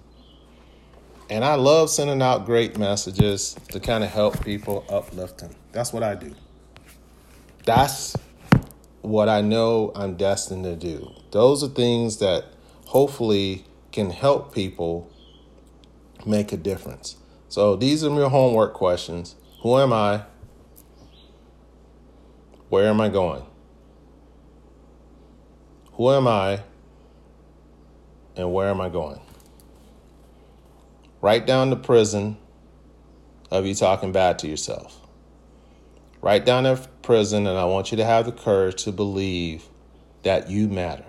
And 1.30 1.44
I 1.44 1.54
love 1.56 1.90
sending 1.90 2.22
out 2.22 2.46
great 2.46 2.78
messages 2.78 3.54
to 3.70 3.80
kind 3.80 4.02
of 4.02 4.10
help 4.10 4.42
people 4.44 4.84
uplift 4.88 5.38
them. 5.38 5.54
That's 5.72 5.92
what 5.92 6.02
I 6.02 6.14
do. 6.14 6.34
That's 7.64 8.16
what 9.02 9.28
I 9.28 9.42
know 9.42 9.92
I'm 9.94 10.16
destined 10.16 10.64
to 10.64 10.74
do. 10.74 11.12
Those 11.30 11.62
are 11.62 11.68
things 11.68 12.18
that 12.18 12.46
hopefully 12.86 13.66
can 13.92 14.10
help 14.10 14.54
people 14.54 15.10
make 16.24 16.52
a 16.52 16.56
difference. 16.56 17.16
So 17.48 17.76
these 17.76 18.04
are 18.04 18.14
your 18.14 18.30
homework 18.30 18.74
questions. 18.74 19.34
Who 19.62 19.78
am 19.78 19.92
I? 19.92 20.24
Where 22.68 22.88
am 22.88 23.00
I 23.00 23.08
going? 23.08 23.42
Who 25.92 26.10
am 26.10 26.28
I? 26.28 26.60
and 28.38 28.54
where 28.54 28.68
am 28.68 28.80
I 28.80 28.88
going? 28.88 29.20
Write 31.20 31.46
down 31.46 31.70
the 31.70 31.76
prison 31.76 32.38
of 33.50 33.66
you 33.66 33.74
talking 33.74 34.12
bad 34.12 34.38
to 34.38 34.48
yourself. 34.48 35.00
Write 36.22 36.46
down 36.46 36.64
the 36.64 36.76
prison, 37.02 37.46
and 37.46 37.58
I 37.58 37.64
want 37.64 37.90
you 37.90 37.96
to 37.96 38.04
have 38.04 38.26
the 38.26 38.32
courage 38.32 38.84
to 38.84 38.92
believe 38.92 39.64
that 40.22 40.48
you 40.48 40.68
matter. 40.68 41.04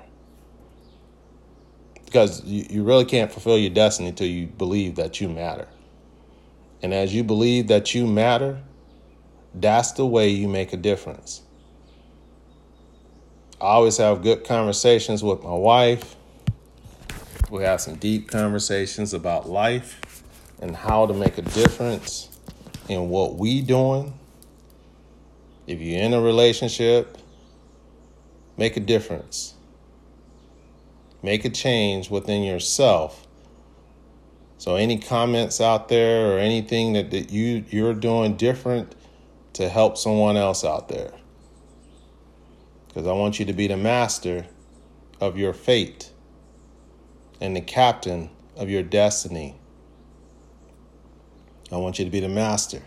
Because 2.05 2.43
you, 2.43 2.65
you 2.69 2.83
really 2.83 3.05
can't 3.05 3.31
fulfill 3.31 3.57
your 3.57 3.69
destiny 3.69 4.09
until 4.09 4.27
you 4.27 4.47
believe 4.47 4.95
that 4.95 5.21
you 5.21 5.29
matter. 5.29 5.67
And 6.82 6.93
as 6.93 7.13
you 7.13 7.23
believe 7.23 7.67
that 7.67 7.93
you 7.93 8.07
matter, 8.07 8.61
that's 9.53 9.91
the 9.93 10.05
way 10.05 10.30
you 10.30 10.47
make 10.47 10.73
a 10.73 10.77
difference. 10.77 11.41
I 13.59 13.65
always 13.65 13.97
have 13.97 14.21
good 14.21 14.45
conversations 14.45 15.21
with 15.21 15.43
my 15.43 15.53
wife. 15.53 16.15
We 17.51 17.63
have 17.63 17.82
some 17.82 17.95
deep 17.95 18.30
conversations 18.30 19.13
about 19.13 19.49
life 19.49 20.23
and 20.61 20.75
how 20.75 21.05
to 21.07 21.13
make 21.13 21.38
a 21.38 21.41
difference 21.41 22.30
in 22.88 23.09
what 23.09 23.36
we 23.36 23.61
doing. 23.61 24.13
If 25.67 25.82
you're 25.82 26.01
in 26.01 26.13
a 26.13 26.21
relationship, 26.21 27.17
make 28.57 28.77
a 28.77 28.80
difference. 28.80 29.55
Make 31.21 31.43
a 31.43 31.49
change 31.49 32.09
within 32.09 32.43
yourself. 32.43 33.27
So 34.60 34.76
any 34.76 34.99
comments 34.99 35.62
out 35.62 35.88
there 35.88 36.34
or 36.34 36.38
anything 36.38 36.93
that, 36.93 37.12
that 37.12 37.32
you 37.32 37.64
you're 37.70 37.93
doing 37.93 38.36
different 38.36 38.93
to 39.53 39.70
help 39.70 39.97
someone 39.97 40.36
else 40.38 40.64
out 40.64 40.89
there 40.89 41.14
because 42.88 43.07
I 43.07 43.14
want 43.14 43.39
you 43.39 43.45
to 43.45 43.53
be 43.53 43.68
the 43.68 43.78
master 43.78 44.47
of 45.22 45.38
your 45.38 45.53
fate 45.53 46.12
and 47.39 47.55
the 47.55 47.62
captain 47.62 48.30
of 48.57 48.70
your 48.70 48.84
destiny. 48.84 49.55
I 51.72 51.78
want 51.78 51.97
you 51.97 52.03
to 52.03 52.12
be 52.12 52.20
the 52.20 52.28
master. 52.28 52.82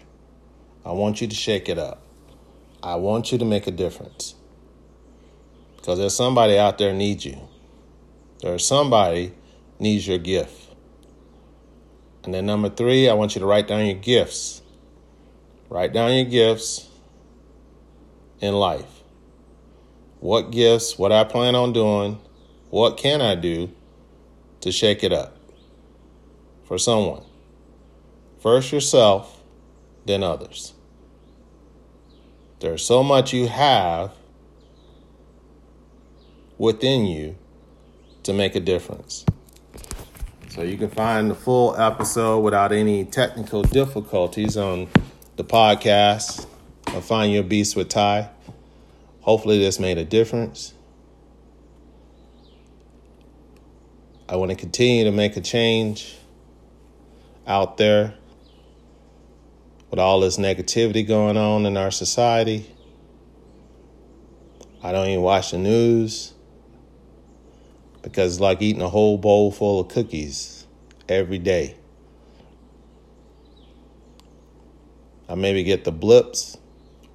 I 0.85 0.93
want 0.93 1.23
you 1.23 1.27
to 1.27 1.35
shake 1.35 1.70
it 1.70 1.79
up. 1.79 2.03
I 2.83 2.97
want 2.97 3.33
you 3.33 3.39
to 3.39 3.45
make 3.47 3.66
a 3.66 3.70
difference. 3.70 4.35
Because 5.77 5.99
there's 5.99 6.16
somebody 6.16 6.59
out 6.59 6.77
there 6.77 6.93
needs 6.93 7.25
you. 7.25 7.49
There's 8.43 8.66
somebody 8.66 9.33
needs 9.79 10.07
your 10.07 10.18
gift. 10.18 10.72
And 12.25 12.33
then 12.33 12.47
number 12.47 12.68
three, 12.68 13.09
I 13.09 13.14
want 13.14 13.35
you 13.35 13.41
to 13.41 13.47
write 13.47 13.66
down 13.66 13.87
your 13.87 13.97
gifts. 13.97 14.62
Write 15.68 15.93
down 15.93 16.12
your 16.12 16.27
gifts 16.27 16.89
in 18.41 18.55
life 18.55 19.03
what 20.23 20.53
gifts, 20.53 20.97
what 20.97 21.11
I 21.11 21.25
plan 21.25 21.57
on 21.57 21.73
doing, 21.73 22.16
what 22.70 22.97
can 22.97 23.20
I 23.20 23.35
do 23.35 23.73
to 24.61 24.70
shake 24.70 25.03
it 25.03 25.12
up 25.12 25.37
for 26.64 26.79
someone. 26.79 27.25
First 28.39 28.70
yourself, 28.70 29.43
then 30.07 30.23
others. 30.23 30.75
There's 32.61 32.85
so 32.85 33.03
much 33.03 33.33
you 33.33 33.49
have 33.49 34.12
within 36.57 37.05
you 37.05 37.37
to 38.23 38.33
make 38.33 38.55
a 38.55 38.61
difference. 38.61 39.25
So 40.53 40.61
you 40.61 40.76
can 40.76 40.90
find 40.90 41.30
the 41.30 41.34
full 41.34 41.74
episode 41.80 42.40
without 42.40 42.72
any 42.72 43.07
technical 43.07 43.62
difficulties 43.62 44.59
on 44.59 44.86
the 45.36 45.44
podcast 45.44 46.46
of 46.88 47.07
Find 47.07 47.32
Your 47.32 47.42
Beast 47.42 47.74
with 47.74 47.88
Ty. 47.88 48.28
Hopefully, 49.22 49.61
this 49.61 49.80
made 49.80 49.96
a 49.96 50.05
difference. 50.05 50.74
I 54.28 54.36
want 54.36 54.50
to 54.50 54.55
continue 54.55 55.05
to 55.05 55.11
make 55.11 55.38
a 55.38 55.40
change 55.40 56.18
out 57.46 57.78
there 57.78 58.12
with 59.90 59.98
all 59.98 60.20
this 60.20 60.36
negativity 60.36 61.09
going 61.09 61.38
on 61.38 61.64
in 61.64 61.78
our 61.78 61.90
society. 61.90 62.70
I 64.82 64.92
don't 64.92 65.09
even 65.09 65.22
watch 65.22 65.53
the 65.53 65.59
news 65.59 66.32
because 68.03 68.34
it's 68.34 68.40
like 68.40 68.61
eating 68.61 68.82
a 68.82 68.88
whole 68.88 69.16
bowl 69.16 69.50
full 69.50 69.80
of 69.80 69.88
cookies 69.88 70.66
every 71.09 71.38
day. 71.38 71.76
I 75.28 75.34
maybe 75.34 75.62
get 75.62 75.84
the 75.84 75.92
blips 75.92 76.59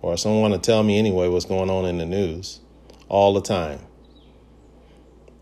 or 0.01 0.17
someone 0.17 0.51
to 0.51 0.57
tell 0.57 0.81
me 0.81 0.97
anyway 0.97 1.27
what's 1.27 1.45
going 1.45 1.69
on 1.69 1.85
in 1.85 1.97
the 1.97 2.05
news 2.05 2.61
all 3.09 3.33
the 3.33 3.41
time. 3.41 3.79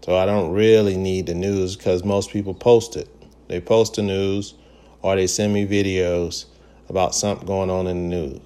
So 0.01 0.15
I 0.15 0.25
don't 0.25 0.51
really 0.51 0.97
need 0.97 1.27
the 1.27 1.35
news 1.35 1.75
because 1.75 2.03
most 2.03 2.31
people 2.31 2.53
post 2.53 2.95
it. 2.95 3.09
They 3.47 3.61
post 3.61 3.95
the 3.95 4.03
news 4.03 4.55
or 5.01 5.15
they 5.15 5.27
send 5.27 5.53
me 5.53 5.65
videos 5.65 6.45
about 6.89 7.15
something 7.15 7.47
going 7.47 7.69
on 7.69 7.87
in 7.87 8.09
the 8.09 8.15
news, 8.15 8.41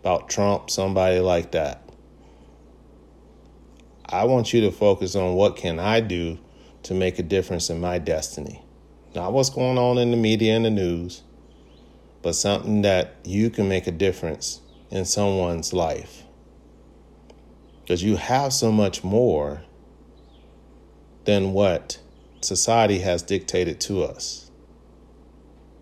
about 0.00 0.28
Trump, 0.28 0.70
somebody 0.70 1.18
like 1.20 1.52
that. 1.52 1.87
I 4.10 4.24
want 4.24 4.54
you 4.54 4.62
to 4.62 4.70
focus 4.70 5.14
on 5.14 5.34
what 5.34 5.56
can 5.56 5.78
I 5.78 6.00
do 6.00 6.38
to 6.84 6.94
make 6.94 7.18
a 7.18 7.22
difference 7.22 7.68
in 7.68 7.78
my 7.80 7.98
destiny. 7.98 8.62
Not 9.14 9.34
what's 9.34 9.50
going 9.50 9.76
on 9.76 9.98
in 9.98 10.10
the 10.10 10.16
media 10.16 10.56
and 10.56 10.64
the 10.64 10.70
news, 10.70 11.22
but 12.22 12.34
something 12.34 12.82
that 12.82 13.16
you 13.24 13.50
can 13.50 13.68
make 13.68 13.86
a 13.86 13.92
difference 13.92 14.60
in 14.90 15.04
someone's 15.04 15.74
life. 15.74 16.22
Because 17.80 18.02
you 18.02 18.16
have 18.16 18.52
so 18.52 18.72
much 18.72 19.04
more 19.04 19.62
than 21.24 21.52
what 21.52 22.00
society 22.40 23.00
has 23.00 23.22
dictated 23.22 23.78
to 23.80 24.04
us. 24.04 24.50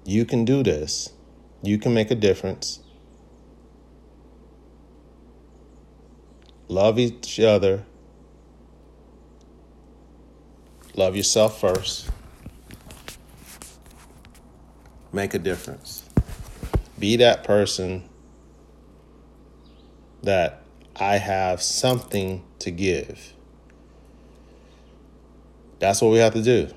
You 0.05 0.25
can 0.25 0.45
do 0.45 0.65
this, 0.65 1.13
you 1.63 1.79
can 1.79 1.95
make 1.95 2.11
a 2.11 2.17
difference. 2.17 2.81
Love 6.69 6.99
each 6.99 7.39
other. 7.39 7.85
Love 10.97 11.15
yourself 11.15 11.61
first. 11.61 12.11
Make 15.13 15.35
a 15.35 15.39
difference. 15.39 16.03
Be 16.99 17.17
that 17.17 17.45
person 17.45 18.09
that 20.23 20.63
I 20.97 21.19
have 21.19 21.61
something 21.61 22.43
to 22.61 22.71
give. 22.71 23.35
That's 25.79 26.01
what 26.01 26.13
we 26.13 26.19
have 26.19 26.33
to 26.33 26.43
do. 26.43 26.69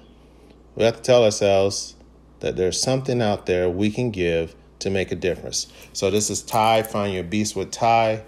We 0.75 0.83
have 0.83 0.97
to 0.97 1.01
tell 1.01 1.23
ourselves 1.23 1.95
that 2.41 2.57
there's 2.57 2.81
something 2.81 3.21
out 3.21 3.45
there 3.45 3.69
we 3.69 3.89
can 3.89 4.11
give 4.11 4.53
to 4.79 4.89
make 4.89 5.13
a 5.13 5.15
difference. 5.15 5.67
So 5.93 6.11
this 6.11 6.29
is 6.29 6.41
Ty, 6.41 6.83
Find 6.83 7.13
Your 7.13 7.23
Beast 7.23 7.55
with 7.55 7.71
Ty. 7.71 8.23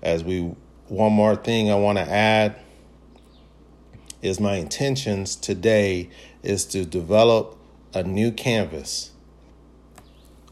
As 0.00 0.22
we 0.22 0.54
one 0.86 1.12
more 1.12 1.34
thing 1.34 1.72
I 1.72 1.74
want 1.74 1.98
to 1.98 2.08
add 2.08 2.56
is 4.26 4.40
my 4.40 4.56
intentions 4.56 5.36
today 5.36 6.10
is 6.42 6.64
to 6.66 6.84
develop 6.84 7.56
a 7.94 8.02
new 8.02 8.30
canvas. 8.30 9.12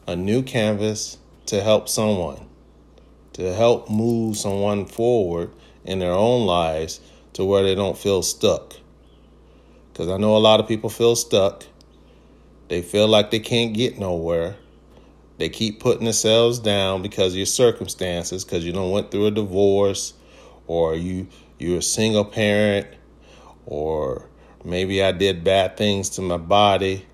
A 0.07 0.15
new 0.15 0.41
canvas 0.41 1.17
to 1.47 1.61
help 1.61 1.87
someone 1.87 2.47
to 3.35 3.53
help 3.53 3.89
move 3.89 4.37
someone 4.37 4.85
forward 4.85 5.51
in 5.83 5.99
their 5.99 6.13
own 6.13 6.45
lives 6.45 7.01
to 7.33 7.43
where 7.43 7.63
they 7.63 7.75
don't 7.75 7.97
feel 7.97 8.23
stuck. 8.23 8.75
Because 9.91 10.07
I 10.07 10.15
know 10.15 10.37
a 10.37 10.39
lot 10.39 10.61
of 10.61 10.69
people 10.69 10.89
feel 10.89 11.17
stuck. 11.17 11.65
They 12.69 12.81
feel 12.81 13.09
like 13.09 13.31
they 13.31 13.41
can't 13.41 13.73
get 13.73 13.99
nowhere. 13.99 14.55
They 15.37 15.49
keep 15.49 15.81
putting 15.81 16.05
themselves 16.05 16.59
down 16.59 17.01
because 17.01 17.33
of 17.33 17.37
your 17.37 17.45
circumstances, 17.45 18.45
because 18.45 18.63
you 18.63 18.71
don't 18.71 18.91
went 18.91 19.11
through 19.11 19.25
a 19.25 19.31
divorce, 19.31 20.13
or 20.65 20.95
you 20.95 21.27
you're 21.59 21.79
a 21.79 21.81
single 21.81 22.23
parent, 22.23 22.87
or 23.65 24.29
maybe 24.63 25.03
I 25.03 25.11
did 25.11 25.43
bad 25.43 25.77
things 25.77 26.09
to 26.11 26.21
my 26.21 26.37
body, 26.37 27.05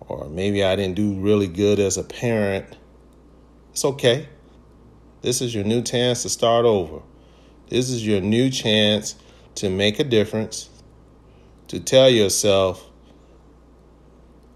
or 0.00 0.28
maybe 0.28 0.64
I 0.64 0.76
didn't 0.76 0.96
do 0.96 1.14
really 1.14 1.48
good 1.48 1.78
as 1.78 1.96
a 1.96 2.04
parent. 2.04 2.76
It's 3.72 3.84
okay. 3.84 4.28
This 5.22 5.40
is 5.40 5.54
your 5.54 5.64
new 5.64 5.82
chance 5.82 6.22
to 6.22 6.28
start 6.28 6.64
over. 6.64 7.02
This 7.68 7.90
is 7.90 8.06
your 8.06 8.20
new 8.20 8.50
chance 8.50 9.16
to 9.56 9.70
make 9.70 9.98
a 9.98 10.04
difference, 10.04 10.68
to 11.68 11.80
tell 11.80 12.10
yourself, 12.10 12.84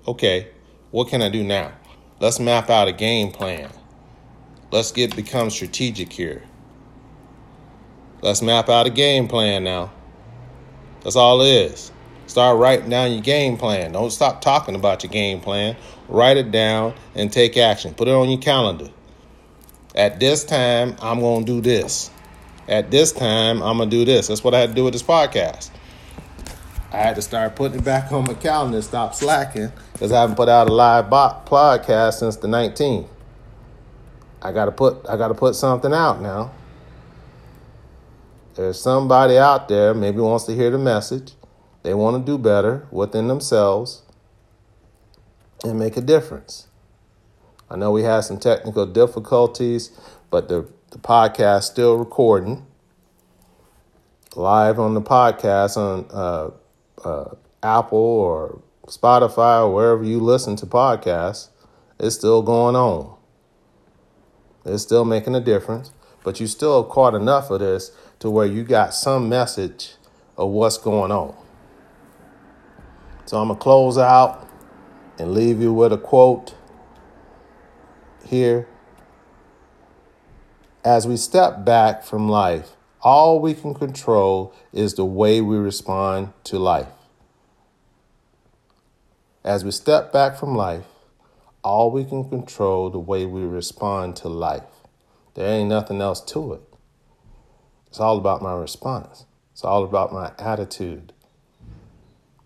okay, 0.06 0.48
what 0.90 1.08
can 1.08 1.22
I 1.22 1.28
do 1.28 1.42
now? 1.42 1.72
Let's 2.20 2.38
map 2.40 2.68
out 2.68 2.88
a 2.88 2.92
game 2.92 3.30
plan. 3.30 3.70
Let's 4.70 4.92
get 4.92 5.16
become 5.16 5.50
strategic 5.50 6.12
here. 6.12 6.42
Let's 8.20 8.42
map 8.42 8.68
out 8.68 8.86
a 8.86 8.90
game 8.90 9.28
plan 9.28 9.64
now. 9.64 9.92
That's 11.02 11.16
all 11.16 11.40
it 11.42 11.48
is. 11.48 11.92
Start 12.26 12.58
writing 12.58 12.90
down 12.90 13.12
your 13.12 13.22
game 13.22 13.56
plan. 13.56 13.92
Don't 13.92 14.10
stop 14.10 14.40
talking 14.40 14.74
about 14.74 15.02
your 15.02 15.10
game 15.10 15.40
plan. 15.40 15.76
Write 16.08 16.36
it 16.36 16.50
down 16.50 16.94
and 17.14 17.32
take 17.32 17.56
action. 17.56 17.94
Put 17.94 18.08
it 18.08 18.12
on 18.12 18.28
your 18.28 18.40
calendar. 18.40 18.90
At 19.94 20.20
this 20.20 20.44
time, 20.44 20.94
I'm 21.00 21.20
going 21.20 21.46
to 21.46 21.52
do 21.52 21.60
this. 21.60 22.10
At 22.68 22.90
this 22.90 23.12
time, 23.12 23.62
I'm 23.62 23.78
going 23.78 23.88
to 23.88 23.96
do 23.96 24.04
this. 24.04 24.28
That's 24.28 24.44
what 24.44 24.54
I 24.54 24.60
had 24.60 24.70
to 24.70 24.74
do 24.74 24.84
with 24.84 24.92
this 24.92 25.02
podcast. 25.02 25.70
I 26.92 26.98
had 26.98 27.16
to 27.16 27.22
start 27.22 27.56
putting 27.56 27.78
it 27.78 27.84
back 27.84 28.12
on 28.12 28.24
my 28.24 28.34
calendar 28.34 28.80
stop 28.80 29.14
slacking 29.14 29.72
because 29.92 30.12
I 30.12 30.20
haven't 30.20 30.36
put 30.36 30.48
out 30.48 30.68
a 30.68 30.72
live 30.72 31.06
podcast 31.06 32.14
since 32.14 32.36
the 32.36 32.48
19th. 32.48 33.08
I 34.40 34.52
gotta 34.52 34.72
put 34.72 35.04
I 35.08 35.16
gotta 35.16 35.34
put 35.34 35.54
something 35.54 35.92
out 35.92 36.22
now. 36.22 36.52
There's 38.58 38.80
somebody 38.80 39.38
out 39.38 39.68
there 39.68 39.94
maybe 39.94 40.18
wants 40.18 40.44
to 40.46 40.52
hear 40.52 40.68
the 40.72 40.78
message. 40.78 41.34
They 41.84 41.94
want 41.94 42.26
to 42.26 42.32
do 42.32 42.36
better 42.36 42.88
within 42.90 43.28
themselves 43.28 44.02
and 45.62 45.78
make 45.78 45.96
a 45.96 46.00
difference. 46.00 46.66
I 47.70 47.76
know 47.76 47.92
we 47.92 48.02
had 48.02 48.22
some 48.22 48.40
technical 48.40 48.84
difficulties, 48.84 49.92
but 50.28 50.48
the, 50.48 50.68
the 50.90 50.98
podcast 50.98 51.62
still 51.70 51.98
recording 51.98 52.66
live 54.34 54.80
on 54.80 54.94
the 54.94 55.02
podcast 55.02 55.76
on 55.76 56.06
uh, 56.10 56.50
uh, 57.08 57.36
Apple 57.62 57.96
or 57.96 58.60
Spotify 58.88 59.62
or 59.62 59.72
wherever 59.72 60.02
you 60.02 60.18
listen 60.18 60.56
to 60.56 60.66
podcasts. 60.66 61.50
It's 62.00 62.16
still 62.16 62.42
going 62.42 62.74
on. 62.74 63.16
It's 64.64 64.82
still 64.82 65.04
making 65.04 65.36
a 65.36 65.40
difference, 65.40 65.92
but 66.24 66.40
you 66.40 66.48
still 66.48 66.82
caught 66.82 67.14
enough 67.14 67.52
of 67.52 67.60
this 67.60 67.92
to 68.18 68.30
where 68.30 68.46
you 68.46 68.64
got 68.64 68.94
some 68.94 69.28
message 69.28 69.94
of 70.36 70.50
what's 70.50 70.78
going 70.78 71.12
on. 71.12 71.34
So 73.26 73.38
I'm 73.40 73.48
going 73.48 73.58
to 73.58 73.62
close 73.62 73.98
out 73.98 74.48
and 75.18 75.32
leave 75.32 75.60
you 75.60 75.72
with 75.72 75.92
a 75.92 75.98
quote 75.98 76.54
here. 78.24 78.66
As 80.84 81.06
we 81.06 81.16
step 81.16 81.64
back 81.64 82.04
from 82.04 82.28
life, 82.28 82.70
all 83.00 83.40
we 83.40 83.54
can 83.54 83.74
control 83.74 84.54
is 84.72 84.94
the 84.94 85.04
way 85.04 85.40
we 85.40 85.56
respond 85.56 86.32
to 86.44 86.58
life. 86.58 86.88
As 89.44 89.64
we 89.64 89.70
step 89.70 90.12
back 90.12 90.36
from 90.36 90.54
life, 90.54 90.84
all 91.62 91.90
we 91.90 92.04
can 92.04 92.28
control 92.28 92.90
the 92.90 92.98
way 92.98 93.26
we 93.26 93.42
respond 93.42 94.16
to 94.16 94.28
life. 94.28 94.62
There 95.34 95.48
ain't 95.48 95.68
nothing 95.68 96.00
else 96.00 96.20
to 96.32 96.54
it. 96.54 96.67
It's 97.98 98.02
all 98.04 98.16
about 98.16 98.40
my 98.42 98.52
response. 98.52 99.26
It's 99.50 99.64
all 99.64 99.82
about 99.82 100.12
my 100.12 100.30
attitude. 100.38 101.12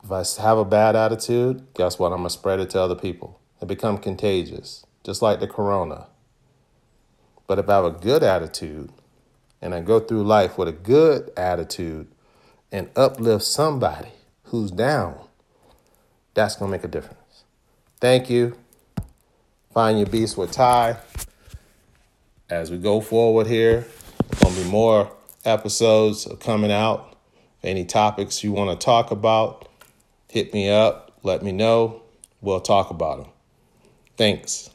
If 0.02 0.10
I 0.10 0.24
have 0.42 0.56
a 0.56 0.64
bad 0.64 0.96
attitude, 0.96 1.66
guess 1.74 1.98
what? 1.98 2.06
I'm 2.06 2.20
going 2.20 2.28
to 2.28 2.30
spread 2.30 2.58
it 2.58 2.70
to 2.70 2.80
other 2.80 2.94
people. 2.94 3.38
It 3.60 3.68
become 3.68 3.98
contagious, 3.98 4.86
just 5.04 5.20
like 5.20 5.40
the 5.40 5.46
corona. 5.46 6.06
But 7.46 7.58
if 7.58 7.68
I 7.68 7.74
have 7.74 7.84
a 7.84 7.90
good 7.90 8.22
attitude 8.22 8.92
and 9.60 9.74
I 9.74 9.82
go 9.82 10.00
through 10.00 10.22
life 10.22 10.56
with 10.56 10.68
a 10.68 10.72
good 10.72 11.30
attitude 11.36 12.08
and 12.72 12.88
uplift 12.96 13.44
somebody 13.44 14.12
who's 14.44 14.70
down, 14.70 15.20
that's 16.32 16.56
going 16.56 16.70
to 16.70 16.78
make 16.78 16.84
a 16.84 16.88
difference. 16.88 17.44
Thank 18.00 18.30
you. 18.30 18.56
Find 19.74 19.98
your 19.98 20.08
beast 20.08 20.38
with 20.38 20.52
Ty. 20.52 20.96
As 22.48 22.70
we 22.70 22.78
go 22.78 23.02
forward 23.02 23.48
here, 23.48 23.86
it's 24.30 24.42
going 24.42 24.54
to 24.54 24.62
be 24.62 24.70
more 24.70 25.12
episodes 25.44 26.26
are 26.26 26.36
coming 26.36 26.72
out. 26.72 27.16
Any 27.62 27.84
topics 27.84 28.42
you 28.42 28.52
want 28.52 28.78
to 28.78 28.84
talk 28.84 29.10
about, 29.10 29.68
hit 30.28 30.52
me 30.52 30.68
up, 30.68 31.12
let 31.22 31.42
me 31.42 31.52
know. 31.52 32.02
We'll 32.40 32.60
talk 32.60 32.90
about 32.90 33.18
them. 33.18 33.32
Thanks. 34.16 34.71